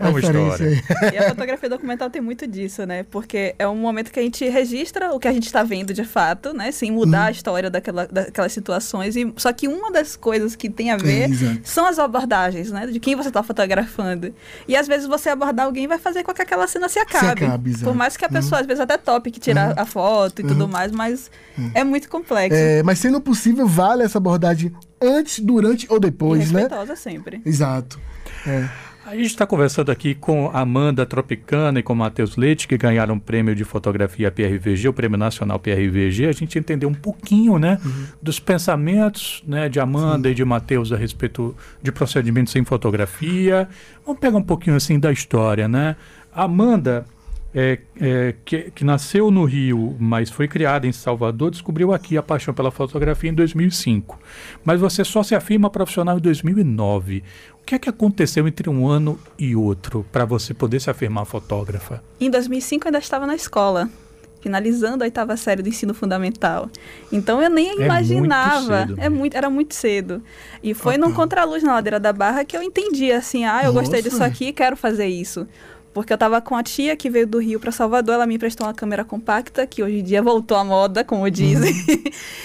É 0.00 0.08
uma 0.08 0.18
aí. 0.18 1.12
E 1.12 1.18
a 1.18 1.28
fotografia 1.28 1.68
documental 1.68 2.08
tem 2.08 2.22
muito 2.22 2.46
disso, 2.46 2.86
né? 2.86 3.04
Porque 3.10 3.54
é 3.58 3.68
um 3.68 3.76
momento 3.76 4.10
que 4.10 4.18
a 4.18 4.22
gente 4.22 4.48
registra 4.48 5.12
o 5.12 5.18
que 5.20 5.28
a 5.28 5.32
gente 5.32 5.44
está 5.44 5.62
vendo 5.62 5.92
de 5.92 6.04
fato, 6.04 6.54
né? 6.54 6.72
Sem 6.72 6.90
mudar 6.90 7.26
a 7.26 7.30
história 7.30 7.68
daquela, 7.68 8.06
daquelas 8.06 8.50
situações. 8.52 9.14
E, 9.14 9.30
só 9.36 9.52
que 9.52 9.68
uma 9.68 9.92
das 9.92 10.16
coisas 10.16 10.56
que 10.56 10.70
tem 10.70 10.90
a 10.90 10.96
ver 10.96 11.30
É, 11.30 11.58
são 11.62 11.86
as 11.86 11.98
abordagens, 11.98 12.72
né? 12.72 12.86
De 12.86 12.98
quem 12.98 13.14
você 13.14 13.28
está 13.28 13.42
fotografando. 13.42 14.34
E 14.66 14.74
às 14.74 14.88
vezes 14.88 15.06
você 15.06 15.28
abordar 15.28 15.66
alguém 15.66 15.86
vai 15.86 15.98
fazer 15.98 16.22
com 16.22 16.32
que 16.32 16.40
aquela 16.40 16.66
cena 16.66 16.88
se 16.88 16.98
acabe. 16.98 17.44
acabe, 17.44 17.70
exato. 17.70 17.84
Por 17.84 17.94
mais 17.94 18.16
que 18.16 18.24
a 18.24 18.28
pessoa, 18.28 18.60
às 18.62 18.66
vezes, 18.66 18.80
até 18.80 18.96
tope 18.96 19.30
que 19.30 19.38
tirar 19.38 19.78
a 19.78 19.84
foto 19.84 20.40
e 20.40 20.44
tudo 20.44 20.66
mais, 20.66 20.90
mas 20.90 21.30
é 21.74 21.84
muito 21.84 22.08
complexo. 22.08 22.56
É, 22.58 22.82
mas 22.82 22.98
sendo 22.98 23.20
possível, 23.20 23.66
vale 23.66 24.02
essa 24.02 24.16
abordagem 24.16 24.72
antes, 25.00 25.40
durante 25.40 25.86
ou 25.90 25.98
e 25.98 26.00
depois, 26.00 26.50
né? 26.50 26.60
respeitosa 26.62 26.96
sempre. 26.96 27.42
Exato. 27.44 28.00
É. 28.46 28.89
A 29.10 29.16
gente 29.16 29.26
está 29.26 29.44
conversando 29.44 29.90
aqui 29.90 30.14
com 30.14 30.48
a 30.54 30.60
Amanda 30.60 31.04
Tropicana 31.04 31.80
e 31.80 31.82
com 31.82 31.92
Matheus 31.96 32.36
Leite, 32.36 32.68
que 32.68 32.78
ganharam 32.78 33.16
o 33.16 33.20
prêmio 33.20 33.56
de 33.56 33.64
fotografia 33.64 34.30
PRVG, 34.30 34.86
o 34.86 34.92
Prêmio 34.92 35.18
Nacional 35.18 35.58
PRVG. 35.58 36.26
A 36.28 36.32
gente 36.32 36.56
entendeu 36.56 36.88
um 36.88 36.94
pouquinho 36.94 37.58
né, 37.58 37.80
dos 38.22 38.38
pensamentos 38.38 39.42
né, 39.44 39.68
de 39.68 39.80
Amanda 39.80 40.30
e 40.30 40.34
de 40.34 40.44
Matheus 40.44 40.92
a 40.92 40.96
respeito 40.96 41.56
de 41.82 41.90
procedimentos 41.90 42.54
em 42.54 42.64
fotografia. 42.64 43.68
Vamos 44.06 44.20
pegar 44.20 44.36
um 44.36 44.44
pouquinho 44.44 44.76
assim 44.76 44.96
da 44.96 45.10
história, 45.10 45.66
né? 45.66 45.96
Amanda 46.32 47.04
é, 47.54 47.78
é, 48.00 48.34
que, 48.44 48.70
que, 48.70 48.84
nasceu 48.84 49.30
no 49.30 49.44
Rio, 49.44 49.96
mas 49.98 50.30
foi 50.30 50.46
criada 50.46 50.86
em 50.86 50.92
Salvador, 50.92 51.50
descobriu 51.50 51.92
aqui 51.92 52.16
a 52.16 52.22
paixão 52.22 52.54
pela 52.54 52.70
fotografia 52.70 53.30
em 53.30 53.34
2005. 53.34 54.18
Mas 54.64 54.80
você 54.80 55.04
só 55.04 55.22
se 55.22 55.34
afirma 55.34 55.68
profissional 55.68 56.18
em 56.18 56.20
2009. 56.20 57.24
O 57.60 57.64
que 57.64 57.74
é 57.74 57.78
que 57.78 57.88
aconteceu 57.88 58.46
entre 58.46 58.68
um 58.68 58.86
ano 58.86 59.18
e 59.38 59.54
outro 59.54 60.06
para 60.10 60.24
você 60.24 60.54
poder 60.54 60.80
se 60.80 60.90
afirmar 60.90 61.24
fotógrafa? 61.24 62.02
Em 62.20 62.30
2005 62.30 62.86
eu 62.86 62.88
ainda 62.88 62.98
estava 62.98 63.26
na 63.26 63.34
escola 63.34 63.88
finalizando 64.40 65.04
a 65.04 65.06
oitava 65.06 65.36
série 65.36 65.62
do 65.62 65.68
ensino 65.68 65.92
fundamental. 65.92 66.70
Então 67.12 67.42
eu 67.42 67.50
nem 67.50 67.68
é 67.68 67.84
imaginava, 67.84 68.86
muito 68.86 68.88
cedo, 68.88 69.00
é 69.00 69.08
muito, 69.08 69.36
era 69.36 69.50
muito 69.50 69.74
cedo. 69.74 70.22
E 70.62 70.72
foi 70.74 70.96
num 70.96 71.12
contraluz 71.12 71.62
na 71.62 71.74
ladeira 71.74 72.00
da 72.00 72.12
Barra 72.12 72.44
que 72.44 72.56
eu 72.56 72.62
entendi 72.62 73.12
assim, 73.12 73.44
ah, 73.44 73.60
eu 73.62 73.72
Nossa. 73.72 73.80
gostei 73.80 74.02
disso 74.02 74.24
aqui, 74.24 74.52
quero 74.52 74.76
fazer 74.76 75.06
isso. 75.06 75.46
Porque 75.92 76.12
eu 76.12 76.18
tava 76.18 76.40
com 76.40 76.54
a 76.54 76.62
tia 76.62 76.94
que 76.96 77.10
veio 77.10 77.26
do 77.26 77.38
Rio 77.38 77.58
para 77.58 77.72
Salvador, 77.72 78.14
ela 78.14 78.26
me 78.26 78.36
emprestou 78.36 78.66
uma 78.66 78.72
câmera 78.72 79.04
compacta, 79.04 79.66
que 79.66 79.82
hoje 79.82 79.98
em 79.98 80.02
dia 80.04 80.22
voltou 80.22 80.56
à 80.56 80.64
moda, 80.64 81.02
como 81.02 81.28
dizem. 81.28 81.72
Uhum. 81.72 82.04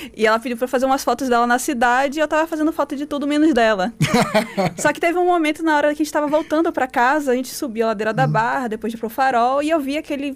e 0.18 0.26
ela 0.26 0.40
pediu 0.40 0.58
para 0.58 0.68
fazer 0.68 0.86
umas 0.88 1.04
fotos 1.04 1.30
dela 1.30 1.46
na 1.46 1.60
cidade 1.60 2.18
e 2.18 2.22
eu 2.22 2.28
tava 2.28 2.48
fazendo 2.48 2.72
foto 2.72 2.96
de 2.96 3.06
tudo 3.06 3.28
menos 3.28 3.54
dela. 3.54 3.94
Só 4.78 4.92
que 4.92 5.00
teve 5.00 5.20
um 5.20 5.26
momento 5.26 5.62
na 5.62 5.78
hora 5.78 5.88
que 5.90 6.02
a 6.02 6.06
gente 6.06 6.12
tava 6.12 6.26
voltando 6.26 6.72
para 6.72 6.88
casa, 6.88 7.34
a 7.34 7.36
gente 7.36 7.54
subiu 7.54 7.86
a 7.86 7.90
ladeira 7.90 8.14
da 8.14 8.26
uhum. 8.26 8.32
Barra, 8.32 8.68
depois 8.68 8.92
de 8.92 8.98
ir 8.98 9.00
pro 9.00 9.10
farol, 9.10 9.62
e 9.62 9.70
eu 9.70 9.80
vi 9.80 9.98
aquele 9.98 10.36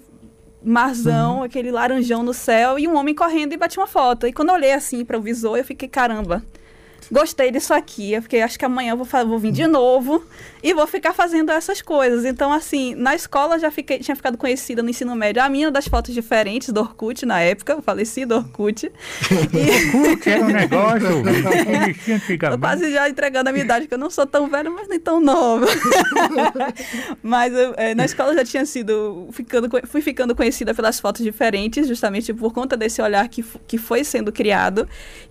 marzão, 0.62 1.38
uhum. 1.38 1.42
aquele 1.42 1.72
laranjão 1.72 2.22
no 2.22 2.34
céu 2.34 2.78
e 2.78 2.86
um 2.86 2.96
homem 2.96 3.14
correndo 3.14 3.52
e 3.52 3.56
bati 3.56 3.78
uma 3.78 3.88
foto. 3.88 4.26
E 4.26 4.32
quando 4.32 4.50
eu 4.50 4.54
olhei 4.54 4.72
assim 4.72 5.04
para 5.04 5.18
o 5.18 5.20
visor, 5.20 5.56
eu 5.56 5.64
fiquei, 5.64 5.88
caramba, 5.88 6.44
gostei 7.10 7.50
disso 7.50 7.74
aqui. 7.74 8.12
Eu 8.12 8.22
fiquei, 8.22 8.42
acho 8.42 8.58
que 8.58 8.64
amanhã 8.64 8.92
eu 8.92 8.96
vou, 8.96 9.06
vou 9.26 9.38
vir 9.38 9.52
de 9.52 9.66
novo 9.66 10.24
e 10.62 10.74
vou 10.74 10.86
ficar 10.86 11.12
fazendo 11.12 11.50
essas 11.50 11.80
coisas. 11.82 12.24
Então, 12.24 12.52
assim, 12.52 12.94
na 12.94 13.14
escola 13.14 13.58
já 13.58 13.70
fiquei, 13.70 13.98
tinha 13.98 14.14
ficado 14.14 14.36
conhecida 14.36 14.82
no 14.82 14.90
ensino 14.90 15.14
médio 15.14 15.42
a 15.42 15.48
minha 15.48 15.70
das 15.70 15.88
fotos 15.88 16.14
diferentes 16.14 16.68
do 16.70 16.80
Orkut 16.80 17.24
na 17.24 17.40
época, 17.40 17.76
o 17.76 17.82
falecido 17.82 18.36
Orkut. 18.36 18.86
e... 18.90 19.96
Orkut 19.96 20.28
era 20.28 20.44
um 20.44 20.48
negócio. 20.52 21.22
Eu 22.50 22.58
quase 22.58 22.92
já 22.92 23.08
entregando 23.08 23.48
a 23.48 23.52
minha 23.52 23.64
idade, 23.64 23.86
que 23.86 23.94
eu 23.94 23.98
não 23.98 24.10
sou 24.10 24.26
tão 24.26 24.48
velha, 24.48 24.70
mas 24.70 24.88
nem 24.88 25.00
tão 25.00 25.20
nova. 25.20 25.66
mas 27.22 27.52
eu, 27.54 27.74
é, 27.76 27.94
na 27.94 28.04
escola 28.04 28.34
já 28.34 28.44
tinha 28.44 28.66
sido, 28.66 29.28
ficando, 29.32 29.68
fui 29.86 30.00
ficando 30.00 30.34
conhecida 30.34 30.74
pelas 30.74 31.00
fotos 31.00 31.22
diferentes, 31.22 31.88
justamente 31.88 32.32
por 32.34 32.52
conta 32.52 32.76
desse 32.76 33.00
olhar 33.00 33.26
que, 33.28 33.44
que 33.66 33.78
foi 33.78 34.04
sendo 34.04 34.30
criado. 34.30 34.88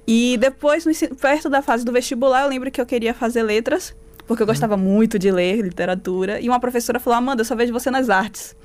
E 0.08 0.38
depois, 0.38 0.86
no, 0.86 1.16
perto 1.16 1.50
da 1.50 1.62
fase 1.70 1.86
do 1.86 1.92
vestibular, 1.92 2.42
eu 2.42 2.50
lembro 2.50 2.72
que 2.72 2.82
eu 2.82 2.86
queria 2.86 3.14
fazer 3.14 3.44
letras 3.44 3.96
porque 4.26 4.42
eu 4.44 4.48
gostava 4.48 4.78
muito 4.78 5.18
de 5.18 5.32
ler 5.32 5.62
literatura. 5.62 6.40
E 6.40 6.48
uma 6.48 6.60
professora 6.60 7.00
falou: 7.00 7.18
Amanda, 7.18 7.42
eu 7.42 7.46
só 7.46 7.56
vejo 7.56 7.74
você 7.74 7.92
nas 7.92 8.10
artes. 8.10 8.56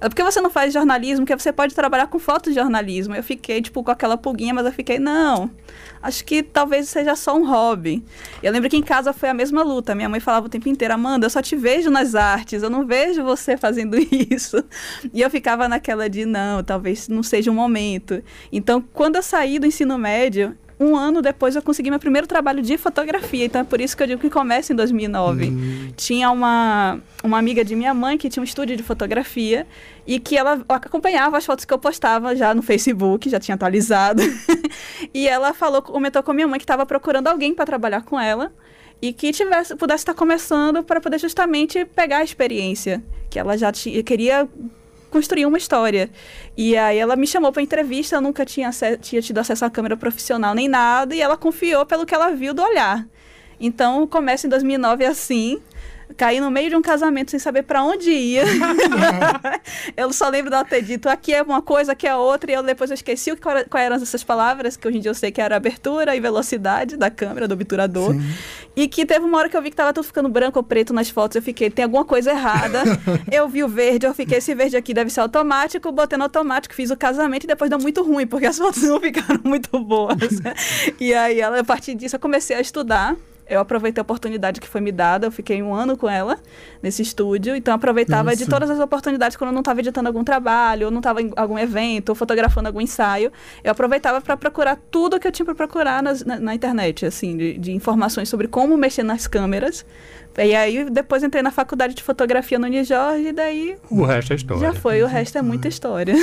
Ela, 0.00 0.10
por 0.10 0.16
que 0.16 0.22
você 0.24 0.40
não 0.40 0.50
faz 0.50 0.72
jornalismo? 0.72 1.24
Porque 1.24 1.40
você 1.40 1.52
pode 1.52 1.74
trabalhar 1.74 2.08
com 2.08 2.18
fotojornalismo. 2.18 3.14
Eu 3.14 3.22
fiquei, 3.22 3.62
tipo, 3.62 3.82
com 3.82 3.90
aquela 3.90 4.16
pulguinha, 4.16 4.52
mas 4.52 4.66
eu 4.66 4.72
fiquei, 4.72 4.98
não. 4.98 5.50
Acho 6.02 6.24
que 6.24 6.42
talvez 6.42 6.88
seja 6.88 7.14
só 7.14 7.36
um 7.36 7.46
hobby. 7.48 8.04
Eu 8.42 8.52
lembro 8.52 8.68
que 8.68 8.76
em 8.76 8.82
casa 8.82 9.12
foi 9.12 9.28
a 9.28 9.34
mesma 9.34 9.62
luta. 9.62 9.94
Minha 9.94 10.08
mãe 10.08 10.20
falava 10.20 10.46
o 10.46 10.48
tempo 10.48 10.68
inteiro, 10.68 10.94
Amanda, 10.94 11.26
eu 11.26 11.30
só 11.30 11.40
te 11.40 11.54
vejo 11.56 11.90
nas 11.90 12.14
artes, 12.14 12.62
eu 12.62 12.68
não 12.68 12.84
vejo 12.84 13.22
você 13.22 13.56
fazendo 13.56 13.96
isso. 14.30 14.62
E 15.12 15.22
eu 15.22 15.30
ficava 15.30 15.68
naquela 15.68 16.10
de, 16.10 16.26
não, 16.26 16.62
talvez 16.62 17.08
não 17.08 17.22
seja 17.22 17.50
o 17.50 17.54
um 17.54 17.56
momento. 17.56 18.22
Então, 18.52 18.84
quando 18.92 19.16
eu 19.16 19.22
saí 19.22 19.58
do 19.58 19.66
ensino 19.66 19.96
médio, 19.96 20.56
um 20.78 20.96
ano 20.96 21.22
depois 21.22 21.54
eu 21.54 21.62
consegui 21.62 21.90
meu 21.90 21.98
primeiro 21.98 22.26
trabalho 22.26 22.62
de 22.62 22.76
fotografia. 22.76 23.44
Então 23.44 23.60
é 23.60 23.64
por 23.64 23.80
isso 23.80 23.96
que 23.96 24.02
eu 24.02 24.06
digo 24.06 24.20
que 24.20 24.30
começa 24.30 24.72
em 24.72 24.76
2009. 24.76 25.46
Hum. 25.46 25.92
Tinha 25.96 26.30
uma, 26.30 26.98
uma 27.22 27.38
amiga 27.38 27.64
de 27.64 27.76
minha 27.76 27.94
mãe 27.94 28.18
que 28.18 28.28
tinha 28.28 28.40
um 28.40 28.44
estúdio 28.44 28.76
de 28.76 28.82
fotografia 28.82 29.66
e 30.06 30.18
que 30.18 30.36
ela 30.36 30.64
acompanhava 30.68 31.38
as 31.38 31.46
fotos 31.46 31.64
que 31.64 31.72
eu 31.72 31.78
postava 31.78 32.34
já 32.34 32.54
no 32.54 32.62
Facebook, 32.62 33.28
já 33.28 33.38
tinha 33.38 33.54
atualizado. 33.54 34.22
e 35.14 35.28
ela 35.28 35.54
falou, 35.54 35.80
comentou 35.80 36.22
com 36.22 36.32
minha 36.32 36.48
mãe 36.48 36.58
que 36.58 36.64
estava 36.64 36.84
procurando 36.84 37.28
alguém 37.28 37.54
para 37.54 37.64
trabalhar 37.64 38.02
com 38.02 38.18
ela 38.18 38.52
e 39.00 39.12
que 39.12 39.32
tivesse, 39.32 39.76
pudesse 39.76 40.02
estar 40.02 40.14
começando 40.14 40.82
para 40.82 41.00
poder 41.00 41.18
justamente 41.18 41.84
pegar 41.84 42.18
a 42.18 42.24
experiência 42.24 43.02
que 43.30 43.38
ela 43.38 43.56
já 43.58 43.72
tinha, 43.72 44.02
queria 44.02 44.48
construir 45.14 45.46
uma 45.46 45.56
história. 45.56 46.10
E 46.56 46.76
aí 46.76 46.98
ela 46.98 47.14
me 47.14 47.24
chamou 47.24 47.52
para 47.52 47.62
entrevista, 47.62 48.16
eu 48.16 48.20
nunca 48.20 48.44
tinha, 48.44 48.68
tinha 49.00 49.22
tido 49.22 49.38
acesso 49.38 49.64
à 49.64 49.70
câmera 49.70 49.96
profissional 49.96 50.52
nem 50.56 50.66
nada, 50.66 51.14
e 51.14 51.20
ela 51.20 51.36
confiou 51.36 51.86
pelo 51.86 52.04
que 52.04 52.12
ela 52.12 52.30
viu 52.30 52.52
do 52.52 52.60
olhar. 52.60 53.06
Então, 53.60 54.04
começa 54.08 54.48
em 54.48 54.50
2009 54.50 55.04
assim, 55.04 55.62
caí 56.16 56.40
no 56.40 56.50
meio 56.50 56.70
de 56.70 56.76
um 56.76 56.82
casamento 56.82 57.30
sem 57.30 57.40
saber 57.40 57.62
para 57.62 57.82
onde 57.82 58.10
ia. 58.10 58.44
eu 59.96 60.12
só 60.12 60.28
lembro 60.28 60.50
dela 60.50 60.64
ter 60.64 60.82
dito 60.82 61.08
aqui 61.08 61.34
é 61.34 61.42
uma 61.42 61.60
coisa, 61.60 61.92
aqui 61.92 62.06
é 62.06 62.14
outra, 62.14 62.50
e 62.50 62.54
eu 62.54 62.62
depois 62.62 62.90
eu 62.90 62.94
esqueci 62.94 63.32
o 63.32 63.36
que 63.36 63.42
quais 63.42 63.86
eram 63.86 63.96
essas 63.96 64.22
palavras, 64.22 64.76
que 64.76 64.86
hoje 64.86 64.98
em 64.98 65.00
dia 65.00 65.10
eu 65.10 65.14
sei 65.14 65.30
que 65.30 65.40
era 65.40 65.56
abertura 65.56 66.14
e 66.14 66.20
velocidade 66.20 66.96
da 66.96 67.10
câmera, 67.10 67.48
do 67.48 67.54
obturador. 67.54 68.12
Sim. 68.12 68.22
E 68.76 68.88
que 68.88 69.06
teve 69.06 69.24
uma 69.24 69.38
hora 69.38 69.48
que 69.48 69.56
eu 69.56 69.62
vi 69.62 69.70
que 69.70 69.76
tava 69.76 69.92
tudo 69.92 70.04
ficando 70.04 70.28
branco 70.28 70.58
ou 70.58 70.62
preto 70.62 70.92
nas 70.92 71.08
fotos, 71.08 71.36
eu 71.36 71.42
fiquei, 71.42 71.70
tem 71.70 71.84
alguma 71.84 72.04
coisa 72.04 72.30
errada. 72.30 72.82
eu 73.30 73.48
vi 73.48 73.62
o 73.62 73.68
verde, 73.68 74.06
eu 74.06 74.14
fiquei, 74.14 74.38
esse 74.38 74.54
verde 74.54 74.76
aqui 74.76 74.92
deve 74.92 75.10
ser 75.10 75.20
automático, 75.20 75.90
botei 75.92 76.18
no 76.18 76.24
automático, 76.24 76.74
fiz 76.74 76.90
o 76.90 76.96
casamento 76.96 77.44
e 77.44 77.46
depois 77.46 77.70
deu 77.70 77.78
muito 77.78 78.02
ruim, 78.02 78.26
porque 78.26 78.46
as 78.46 78.58
fotos 78.58 78.82
não 78.82 78.98
ficaram 79.00 79.40
muito 79.44 79.78
boas. 79.78 80.16
e 80.98 81.14
aí, 81.14 81.40
ela, 81.40 81.60
a 81.60 81.64
partir 81.64 81.94
disso, 81.94 82.16
eu 82.16 82.20
comecei 82.20 82.56
a 82.56 82.60
estudar 82.60 83.16
eu 83.48 83.60
aproveitei 83.60 84.00
a 84.00 84.02
oportunidade 84.02 84.60
que 84.60 84.68
foi 84.68 84.80
me 84.80 84.90
dada, 84.90 85.26
eu 85.26 85.32
fiquei 85.32 85.62
um 85.62 85.74
ano 85.74 85.96
com 85.96 86.08
ela 86.08 86.38
nesse 86.82 87.02
estúdio, 87.02 87.54
então 87.54 87.74
aproveitava 87.74 88.30
Nossa. 88.30 88.36
de 88.36 88.46
todas 88.46 88.70
as 88.70 88.80
oportunidades 88.80 89.36
quando 89.36 89.48
eu 89.48 89.52
não 89.52 89.60
estava 89.60 89.80
editando 89.80 90.08
algum 90.08 90.24
trabalho, 90.24 90.86
ou 90.86 90.90
não 90.90 91.00
estava 91.00 91.20
em 91.20 91.30
algum 91.36 91.58
evento, 91.58 92.10
ou 92.10 92.14
fotografando 92.14 92.68
algum 92.68 92.80
ensaio, 92.80 93.30
eu 93.62 93.70
aproveitava 93.70 94.20
para 94.20 94.36
procurar 94.36 94.78
tudo 94.90 95.20
que 95.20 95.26
eu 95.26 95.32
tinha 95.32 95.44
para 95.44 95.54
procurar 95.54 96.02
nas, 96.02 96.24
na, 96.24 96.38
na, 96.38 96.54
internet, 96.54 97.04
assim, 97.06 97.36
de, 97.36 97.58
de, 97.58 97.72
informações 97.72 98.28
sobre 98.28 98.48
como 98.48 98.76
mexer 98.76 99.02
nas 99.02 99.26
câmeras. 99.26 99.84
E 100.36 100.54
aí 100.54 100.90
depois 100.90 101.22
entrei 101.22 101.42
na 101.42 101.52
faculdade 101.52 101.94
de 101.94 102.02
fotografia 102.02 102.58
no 102.58 102.66
Unijorge 102.66 103.28
e 103.28 103.32
daí... 103.32 103.76
O 103.88 104.04
resto 104.04 104.32
é 104.32 104.36
história. 104.36 104.60
Já 104.60 104.72
foi, 104.72 105.02
o 105.02 105.06
resto 105.06 105.38
é 105.38 105.42
muita 105.42 105.68
história. 105.68 106.14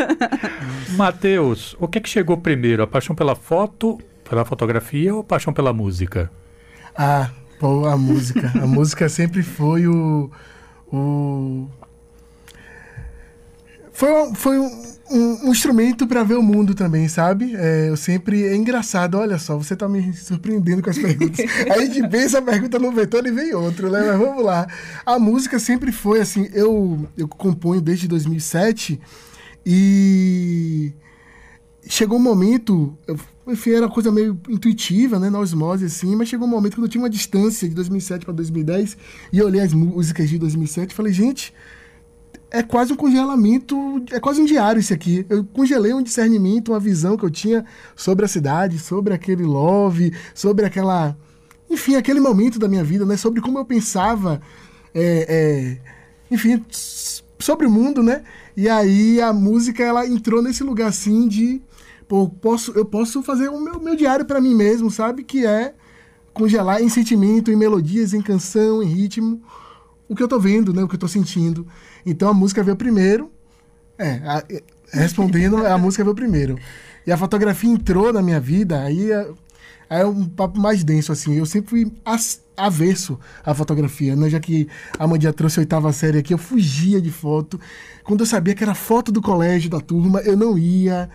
Matheus, 0.96 1.74
o 1.80 1.88
que 1.88 1.98
é 1.98 2.00
que 2.00 2.08
chegou 2.08 2.36
primeiro, 2.36 2.82
a 2.82 2.86
paixão 2.86 3.16
pela 3.16 3.34
foto, 3.34 3.98
pela 4.28 4.44
fotografia 4.44 5.12
ou 5.12 5.20
a 5.20 5.24
paixão 5.24 5.52
pela 5.52 5.72
música? 5.72 6.30
Ah, 6.96 7.30
pô, 7.58 7.86
a 7.86 7.96
música. 7.96 8.52
A 8.54 8.66
música 8.66 9.08
sempre 9.08 9.42
foi 9.42 9.86
o. 9.86 10.30
o... 10.92 11.68
Foi, 13.92 14.34
foi 14.34 14.58
um, 14.58 14.94
um, 15.10 15.46
um 15.46 15.50
instrumento 15.52 16.06
para 16.06 16.22
ver 16.22 16.34
o 16.34 16.42
mundo 16.42 16.74
também, 16.74 17.08
sabe? 17.08 17.54
É, 17.54 17.88
eu 17.88 17.96
sempre. 17.96 18.44
É 18.44 18.54
engraçado, 18.54 19.16
olha 19.18 19.38
só, 19.38 19.56
você 19.56 19.76
tá 19.76 19.88
me 19.88 20.12
surpreendendo 20.14 20.82
com 20.82 20.90
as 20.90 20.98
perguntas. 20.98 21.38
Aí 21.70 21.82
a 21.82 21.86
gente 21.86 22.08
pensa 22.08 22.38
a 22.38 22.42
pergunta 22.42 22.78
no 22.78 22.92
vetor 22.92 23.26
e 23.26 23.30
vem 23.30 23.54
outro, 23.54 23.90
né? 23.90 24.02
Mas 24.06 24.18
vamos 24.18 24.44
lá. 24.44 24.66
A 25.04 25.18
música 25.18 25.58
sempre 25.58 25.92
foi 25.92 26.20
assim. 26.20 26.48
Eu, 26.52 27.06
eu 27.16 27.28
componho 27.28 27.80
desde 27.80 28.08
2007 28.08 29.00
e 29.64 30.92
chegou 31.88 32.18
um 32.18 32.22
momento, 32.22 32.96
enfim, 33.46 33.70
era 33.70 33.86
uma 33.86 33.92
coisa 33.92 34.10
meio 34.10 34.38
intuitiva, 34.48 35.18
né, 35.18 35.30
na 35.30 35.38
osmose, 35.38 35.86
assim, 35.86 36.16
mas 36.16 36.28
chegou 36.28 36.46
um 36.46 36.50
momento 36.50 36.74
quando 36.74 36.84
eu 36.86 36.90
tinha 36.90 37.02
uma 37.02 37.10
distância 37.10 37.68
de 37.68 37.74
2007 37.74 38.24
para 38.24 38.34
2010 38.34 38.96
e 39.32 39.38
eu 39.38 39.46
olhei 39.46 39.60
as 39.60 39.72
músicas 39.72 40.28
de 40.28 40.38
2007 40.38 40.90
e 40.90 40.94
falei, 40.94 41.12
gente, 41.12 41.54
é 42.50 42.62
quase 42.62 42.92
um 42.92 42.96
congelamento, 42.96 44.04
é 44.10 44.20
quase 44.20 44.40
um 44.40 44.44
diário 44.44 44.80
esse 44.80 44.92
aqui. 44.92 45.26
Eu 45.28 45.44
congelei 45.44 45.92
um 45.92 46.02
discernimento, 46.02 46.72
uma 46.72 46.80
visão 46.80 47.16
que 47.16 47.24
eu 47.24 47.30
tinha 47.30 47.64
sobre 47.94 48.24
a 48.24 48.28
cidade, 48.28 48.78
sobre 48.78 49.12
aquele 49.14 49.44
love, 49.44 50.12
sobre 50.34 50.64
aquela. 50.64 51.16
Enfim, 51.68 51.96
aquele 51.96 52.20
momento 52.20 52.58
da 52.58 52.68
minha 52.68 52.84
vida, 52.84 53.04
né? 53.04 53.16
Sobre 53.16 53.40
como 53.40 53.58
eu 53.58 53.64
pensava, 53.64 54.40
é, 54.94 55.26
é, 55.28 55.78
enfim, 56.30 56.64
sobre 56.70 57.66
o 57.66 57.70
mundo, 57.70 58.02
né? 58.02 58.22
E 58.56 58.68
aí 58.68 59.20
a 59.20 59.32
música, 59.32 59.82
ela 59.82 60.06
entrou 60.06 60.40
nesse 60.40 60.62
lugar 60.62 60.88
assim 60.88 61.28
de 61.28 61.60
pô, 62.08 62.28
posso, 62.28 62.72
eu 62.72 62.84
posso 62.84 63.22
fazer 63.22 63.48
o 63.48 63.60
meu, 63.60 63.80
meu 63.80 63.96
diário 63.96 64.24
para 64.24 64.40
mim 64.40 64.54
mesmo, 64.54 64.90
sabe? 64.90 65.24
Que 65.24 65.46
é 65.46 65.74
congelar 66.32 66.82
em 66.82 66.88
sentimento, 66.88 67.50
em 67.50 67.56
melodias, 67.56 68.12
em 68.12 68.20
canção, 68.20 68.82
em 68.82 68.86
ritmo, 68.86 69.42
o 70.08 70.14
que 70.14 70.22
eu 70.22 70.28
tô 70.28 70.38
vendo, 70.38 70.72
né? 70.72 70.82
O 70.82 70.88
que 70.88 70.94
eu 70.94 71.00
tô 71.00 71.08
sentindo. 71.08 71.66
Então 72.04 72.28
a 72.28 72.34
música 72.34 72.62
veio 72.62 72.76
primeiro. 72.76 73.30
É, 73.98 74.20
a, 74.24 74.44
respondendo, 74.92 75.66
a 75.66 75.76
música 75.78 76.04
veio 76.04 76.14
primeiro. 76.14 76.58
E 77.06 77.12
a 77.12 77.16
fotografia 77.16 77.70
entrou 77.70 78.12
na 78.12 78.20
minha 78.20 78.40
vida, 78.40 78.82
aí 78.82 79.10
é, 79.10 79.28
é 79.88 80.04
um 80.04 80.24
papo 80.24 80.60
mais 80.60 80.84
denso, 80.84 81.12
assim. 81.12 81.34
Eu 81.34 81.46
sempre 81.46 81.70
fui 81.70 81.92
averso 82.56 83.18
à 83.44 83.54
fotografia, 83.54 84.16
né? 84.16 84.28
Já 84.28 84.40
que 84.40 84.68
a 84.98 85.06
Mandia 85.06 85.32
trouxe 85.32 85.58
a 85.58 85.62
oitava 85.62 85.92
série 85.92 86.18
aqui, 86.18 86.34
eu 86.34 86.38
fugia 86.38 87.00
de 87.00 87.10
foto. 87.10 87.60
Quando 88.04 88.20
eu 88.20 88.26
sabia 88.26 88.54
que 88.54 88.62
era 88.64 88.74
foto 88.74 89.12
do 89.12 89.22
colégio, 89.22 89.70
da 89.70 89.80
turma, 89.80 90.20
eu 90.20 90.36
não 90.36 90.58
ia. 90.58 91.08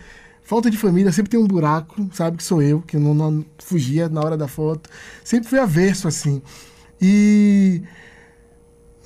Falta 0.44 0.70
de 0.70 0.78
família, 0.78 1.12
sempre 1.12 1.30
tem 1.30 1.40
um 1.40 1.48
buraco, 1.48 2.10
sabe? 2.14 2.38
Que 2.38 2.44
sou 2.44 2.62
eu, 2.62 2.82
que 2.82 2.98
não, 2.98 3.14
não 3.14 3.46
fugia 3.60 4.10
na 4.10 4.22
hora 4.22 4.36
da 4.36 4.48
foto. 4.48 4.90
Sempre 5.24 5.50
fui 5.50 5.60
averso, 5.60 6.08
assim. 6.08 6.42
E. 7.02 7.82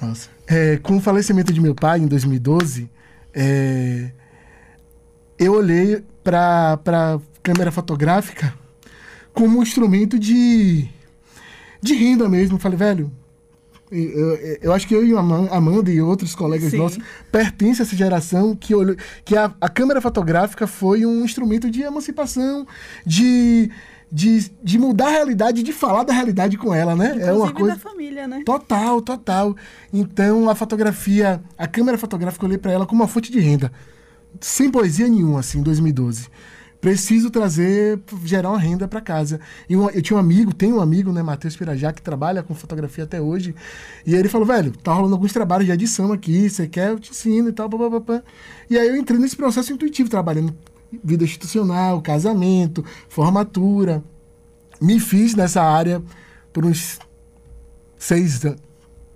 Nossa. 0.02 0.30
É, 0.48 0.78
com 0.78 0.98
o 0.98 1.02
falecimento 1.02 1.54
de 1.54 1.62
meu 1.62 1.74
pai, 1.74 2.00
em 2.00 2.08
2012, 2.08 2.90
é, 3.34 4.12
eu 5.38 5.54
olhei 5.54 6.04
para 6.24 6.80
a 6.88 7.20
câmera 7.44 7.72
fotográfica 7.72 8.54
como 9.34 9.60
um 9.60 9.64
instrumento 9.64 10.18
de, 10.18 10.88
de 11.82 11.94
renda 11.94 12.28
mesmo. 12.30 12.58
Falei, 12.58 12.78
velho, 12.78 13.12
eu, 13.92 14.58
eu, 14.62 14.74
acho 14.74 14.88
que 14.88 14.96
eu 14.96 15.06
e 15.06 15.14
a 15.16 15.20
Amanda 15.20 15.92
e 15.92 16.02
outros 16.02 16.34
colegas 16.34 16.72
Sim. 16.72 16.78
nossos 16.78 16.98
pertencem 17.32 17.84
a 17.84 17.86
essa 17.86 17.96
geração 17.96 18.56
que, 18.56 18.74
olhou, 18.74 18.96
que 19.24 19.38
a, 19.38 19.54
a 19.62 19.70
câmera 19.70 20.02
fotográfica 20.02 20.66
foi 20.66 21.06
um 21.06 21.24
instrumento 21.24 21.70
de 21.70 21.84
emancipação, 21.84 22.66
de, 23.06 23.70
de, 24.12 24.52
de 24.64 24.80
mudar 24.80 25.08
a 25.08 25.12
realidade, 25.12 25.62
de 25.62 25.72
falar 25.72 26.04
da 26.04 26.14
realidade 26.14 26.58
com 26.58 26.74
ela, 26.74 26.96
né? 26.96 27.10
Inclusive 27.10 27.30
é 27.30 27.34
uma 27.34 27.54
coisa 27.54 27.76
da 27.76 27.80
família, 27.80 28.28
né? 28.28 28.42
Total, 28.44 29.02
total. 29.02 29.56
Então 29.94 30.50
a 30.50 30.56
fotografia, 30.56 31.42
a 31.58 31.68
câmera 31.68 31.98
fotográfica 31.98 32.44
eu 32.44 32.48
olhei 32.48 32.58
para 32.58 32.72
ela 32.72 32.86
como 32.88 33.04
uma 33.04 33.08
fonte 33.08 33.32
de 33.32 33.40
renda, 33.40 33.72
sem 34.42 34.72
poesia 34.72 35.08
nenhuma, 35.08 35.42
assim, 35.42 35.60
em 35.60 35.64
2012 35.64 36.30
preciso 36.82 37.30
trazer, 37.30 38.00
gerar 38.24 38.50
uma 38.50 38.60
renda 38.60 38.88
para 38.88 39.02
casa. 39.02 39.40
E 39.70 39.74
eu 39.74 40.02
tinha 40.02 40.18
um 40.18 40.20
amigo, 40.20 40.54
tenho 40.54 40.78
um 40.78 40.82
amigo, 40.82 41.12
né, 41.12 41.24
Matheus 41.24 41.56
Pirajá, 41.56 41.92
que 41.92 42.02
trabalha 42.02 42.44
com 42.44 42.54
fotografia 42.54 43.04
até 43.04 43.20
hoje. 43.20 43.56
E 44.06 44.14
ele 44.14 44.30
falou, 44.30 44.46
velho, 44.46 44.72
tá 44.72 44.94
rolando 44.94 45.16
alguns 45.16 45.34
trabalhos 45.34 45.66
de 45.66 45.72
edição 45.72 46.12
aqui, 46.12 46.50
você 46.50 46.68
quer, 46.68 46.92
eu 46.92 47.00
te 47.00 47.12
ensino 47.12 47.50
e 47.50 47.52
tal, 47.52 47.70
papapá. 47.70 48.22
E 48.70 48.78
aí 48.78 48.88
eu 48.88 48.96
entrei 48.96 49.20
nesse 49.20 49.36
processo 49.36 49.74
intuitivo, 49.74 50.10
trabalhando 50.10 50.56
vida 51.04 51.24
institucional, 51.24 52.02
casamento, 52.02 52.86
formatura. 53.10 54.04
Me 54.82 55.00
fiz 55.00 55.36
nessa 55.36 55.64
área 55.64 56.02
por 56.54 56.66
uns 56.66 57.00
seis, 57.98 58.42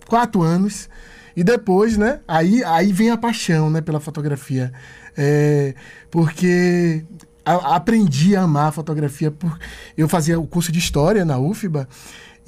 quatro 0.08 0.42
anos. 0.42 0.88
E 1.36 1.44
depois, 1.44 1.96
né, 1.96 2.20
aí, 2.26 2.64
aí 2.64 2.92
vem 2.92 3.10
a 3.10 3.16
paixão, 3.16 3.70
né, 3.70 3.80
pela 3.80 4.00
fotografia. 4.00 4.72
É, 5.16 5.74
porque 6.10 7.04
a, 7.44 7.76
aprendi 7.76 8.36
a 8.36 8.42
amar 8.42 8.68
a 8.68 8.72
fotografia. 8.72 9.30
Por, 9.30 9.58
eu 9.96 10.08
fazia 10.08 10.38
o 10.38 10.46
curso 10.46 10.70
de 10.70 10.78
História 10.78 11.24
na 11.24 11.38
UFBA 11.38 11.88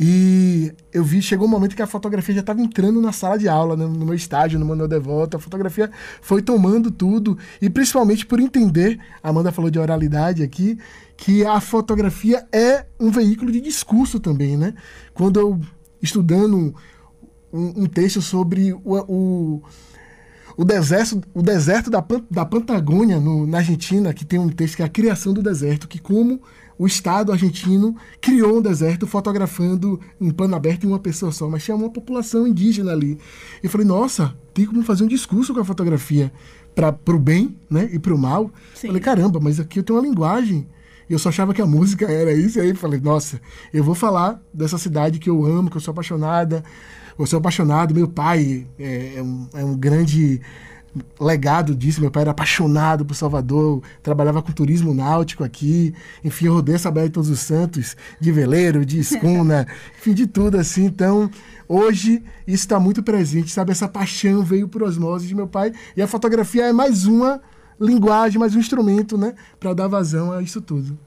e 0.05 0.73
eu 0.93 1.05
vi, 1.05 1.23
chegou 1.23 1.47
um 1.47 1.51
momento 1.51 1.77
que 1.77 1.83
a 1.83 1.87
fotografia 1.87 2.35
já 2.35 2.41
estava 2.41 2.61
entrando 2.61 3.01
na 3.01 3.13
sala 3.13 3.39
de 3.39 3.49
aula, 3.49 3.77
né, 3.77 3.85
no 3.85 4.05
meu 4.05 4.15
estágio, 4.15 4.59
no 4.59 4.67
Manuel 4.67 4.89
Devoto. 4.89 5.37
A 5.37 5.41
fotografia 5.41 5.91
foi 6.21 6.43
tomando 6.43 6.91
tudo, 6.91 7.39
e 7.61 7.71
principalmente 7.71 8.27
por 8.27 8.41
entender, 8.41 8.99
a 9.23 9.29
Amanda 9.29 9.53
falou 9.53 9.71
de 9.71 9.79
oralidade 9.79 10.43
aqui, 10.43 10.79
que 11.17 11.45
a 11.45 11.61
fotografia 11.61 12.45
é 12.51 12.85
um 12.99 13.11
veículo 13.11 13.53
de 13.53 13.61
discurso 13.61 14.19
também, 14.19 14.57
né? 14.57 14.75
Quando 15.15 15.39
eu, 15.39 15.61
estudando 16.03 16.75
um, 17.53 17.83
um 17.83 17.87
texto 17.87 18.21
sobre 18.21 18.73
o, 18.73 18.81
o 18.85 19.63
o 20.57 20.65
deserto, 20.65 21.23
o 21.35 21.43
deserto 21.43 21.91
da, 21.91 22.05
da 22.31 22.45
Patagônia, 22.45 23.19
no, 23.19 23.47
na 23.47 23.59
Argentina, 23.59 24.13
que 24.13 24.25
tem 24.25 24.39
um 24.39 24.49
texto 24.49 24.77
que 24.77 24.83
é 24.83 24.85
a 24.85 24.89
criação 24.89 25.33
do 25.33 25.43
deserto, 25.43 25.89
que 25.89 25.99
como 25.99 26.41
o 26.79 26.87
Estado 26.87 27.33
argentino 27.33 27.97
criou 28.21 28.59
um 28.59 28.63
deserto 28.63 29.07
fotografando 29.07 30.01
em 30.21 30.31
plano 30.31 30.57
aberto 30.57 30.85
em 30.85 30.89
uma 30.89 30.99
pessoa 30.99 31.31
só, 31.31 31.49
mas 31.49 31.63
tinha 31.65 31.77
uma 31.77 31.91
população 31.91 32.47
indígena 32.47 32.93
ali. 32.93 33.19
E 33.63 33.67
eu 33.67 33.71
falei, 33.71 33.87
nossa, 33.87 34.37
tem 34.53 34.67
como 34.67 34.83
fazer 34.83 35.05
um 35.05 35.09
discurso 35.09 35.55
com 35.55 35.61
a 35.61 35.65
fotografia 35.65 36.33
para 36.75 36.97
o 37.09 37.19
bem 37.19 37.57
né, 37.71 37.89
e 37.93 37.99
para 37.99 38.15
o 38.15 38.19
mal. 38.19 38.51
Sim. 38.75 38.89
Falei, 38.89 39.03
caramba, 39.03 39.39
mas 39.41 39.61
aqui 39.61 39.79
eu 39.79 39.83
tenho 39.83 39.99
uma 39.99 40.07
linguagem. 40.07 40.67
E 41.09 41.13
eu 41.13 41.19
só 41.19 41.29
achava 41.29 41.53
que 41.53 41.61
a 41.61 41.67
música 41.67 42.11
era 42.11 42.33
isso. 42.33 42.59
E 42.59 42.63
aí 42.63 42.75
falei, 42.75 43.01
nossa, 43.01 43.41
eu 43.73 43.85
vou 43.85 43.95
falar 43.95 44.41
dessa 44.53 44.79
cidade 44.79 45.19
que 45.19 45.29
eu 45.29 45.45
amo, 45.45 45.71
que 45.71 45.77
eu 45.77 45.81
sou 45.81 45.93
apaixonada, 45.93 46.65
eu 47.19 47.27
sou 47.27 47.39
apaixonado, 47.39 47.95
meu 47.95 48.09
pai 48.09 48.67
é, 48.79 49.15
é, 49.17 49.23
um, 49.23 49.49
é 49.55 49.65
um 49.65 49.77
grande 49.77 50.41
legado 51.21 51.75
disso. 51.75 52.01
Meu 52.01 52.11
pai 52.11 52.23
era 52.23 52.31
apaixonado 52.31 53.05
por 53.05 53.15
Salvador, 53.15 53.83
trabalhava 54.03 54.43
com 54.43 54.53
turismo 54.53 54.93
náutico 54.93 55.45
aqui. 55.45 55.95
Enfim, 56.23 56.47
eu 56.47 56.55
rodei 56.55 56.75
essa 56.75 56.91
Baía 56.91 57.09
de 57.09 57.15
Todos 57.15 57.31
os 57.31 57.41
Santos, 57.41 57.97
de 58.21 58.33
veleiro, 58.33 58.85
de 58.85 58.99
escuna, 58.99 59.67
enfim, 59.99 60.15
de 60.15 60.27
tudo 60.27 60.59
assim. 60.59 60.85
Então, 60.85 61.31
hoje, 61.69 62.23
isso 62.47 62.65
está 62.65 62.79
muito 62.79 63.03
presente, 63.03 63.51
sabe? 63.51 63.73
Essa 63.73 63.89
paixão 63.89 64.43
veio 64.43 64.69
por 64.69 64.83
osmose 64.83 65.27
de 65.27 65.35
meu 65.35 65.47
pai. 65.47 65.73
E 65.97 66.03
a 66.03 66.07
fotografia 66.07 66.65
é 66.67 66.73
mais 66.73 67.07
uma 67.07 67.41
linguagem, 67.81 68.39
mais 68.39 68.55
um 68.55 68.59
instrumento, 68.59 69.17
né? 69.17 69.35
Para 69.59 69.75
dar 69.75 69.89
vazão 69.89 70.33
a 70.33 70.43
isso 70.43 70.61
tudo. 70.61 70.99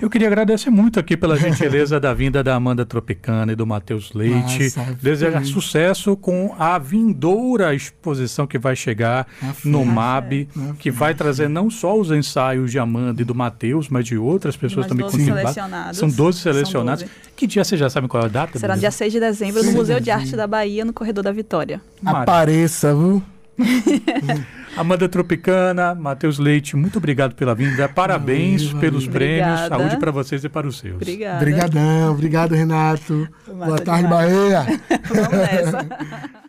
Eu 0.00 0.08
queria 0.08 0.28
agradecer 0.28 0.70
muito 0.70 1.00
aqui 1.00 1.16
pela 1.16 1.34
gentileza 1.38 1.98
da 1.98 2.14
vinda 2.14 2.42
da 2.42 2.54
Amanda 2.54 2.86
Tropicana 2.86 3.52
e 3.52 3.56
do 3.56 3.66
Matheus 3.66 4.12
Leite. 4.12 4.76
Nossa, 4.76 4.96
Desejar 5.02 5.44
sucesso 5.44 6.16
com 6.16 6.54
a 6.56 6.78
vindoura 6.78 7.74
exposição 7.74 8.46
que 8.46 8.58
vai 8.58 8.76
chegar 8.76 9.26
no 9.64 9.84
MAB, 9.84 10.48
que 10.78 10.90
vai 10.90 11.14
trazer 11.14 11.48
não 11.48 11.68
só 11.68 11.98
os 11.98 12.12
ensaios 12.12 12.70
de 12.70 12.78
Amanda 12.78 13.22
e 13.22 13.24
do 13.24 13.34
Matheus, 13.34 13.88
mas 13.88 14.06
de 14.06 14.16
outras 14.16 14.56
pessoas 14.56 14.86
mas 14.86 14.96
também 14.96 15.24
selecionados. 15.24 15.98
São 15.98 16.08
12 16.08 16.38
selecionados. 16.38 17.00
São 17.00 17.08
12. 17.08 17.28
Que 17.36 17.46
dia 17.46 17.64
você 17.64 17.76
já 17.76 17.90
sabe 17.90 18.06
qual 18.06 18.22
é 18.22 18.26
a 18.26 18.28
data? 18.28 18.58
Será 18.58 18.76
dia 18.76 18.90
6 18.90 19.12
de 19.12 19.20
dezembro 19.20 19.64
no 19.64 19.72
Museu 19.72 19.98
de 19.98 20.10
Arte 20.10 20.36
da 20.36 20.46
Bahia, 20.46 20.84
no 20.84 20.92
Corredor 20.92 21.24
da 21.24 21.32
Vitória. 21.32 21.80
Apareça, 22.04 22.94
viu? 22.94 23.22
Amanda 24.78 25.08
Tropicana, 25.08 25.94
Matheus 25.94 26.38
Leite, 26.38 26.76
muito 26.76 26.98
obrigado 26.98 27.34
pela 27.34 27.54
vinda. 27.54 27.88
Parabéns 27.88 28.64
valeu, 28.66 28.80
pelos 28.80 29.04
valeu. 29.06 29.18
prêmios. 29.18 29.60
Obrigada. 29.60 29.76
Saúde 29.76 29.96
para 29.98 30.10
vocês 30.12 30.44
e 30.44 30.48
para 30.48 30.66
os 30.68 30.78
seus. 30.78 30.94
Obrigada. 30.94 31.36
Obrigadão. 31.36 32.12
Obrigado, 32.12 32.54
Renato. 32.54 33.28
Boa 33.46 33.78
tarde, 33.80 34.08
Bahia. 34.08 34.66
Vamos 35.08 35.32
nessa. 35.32 36.38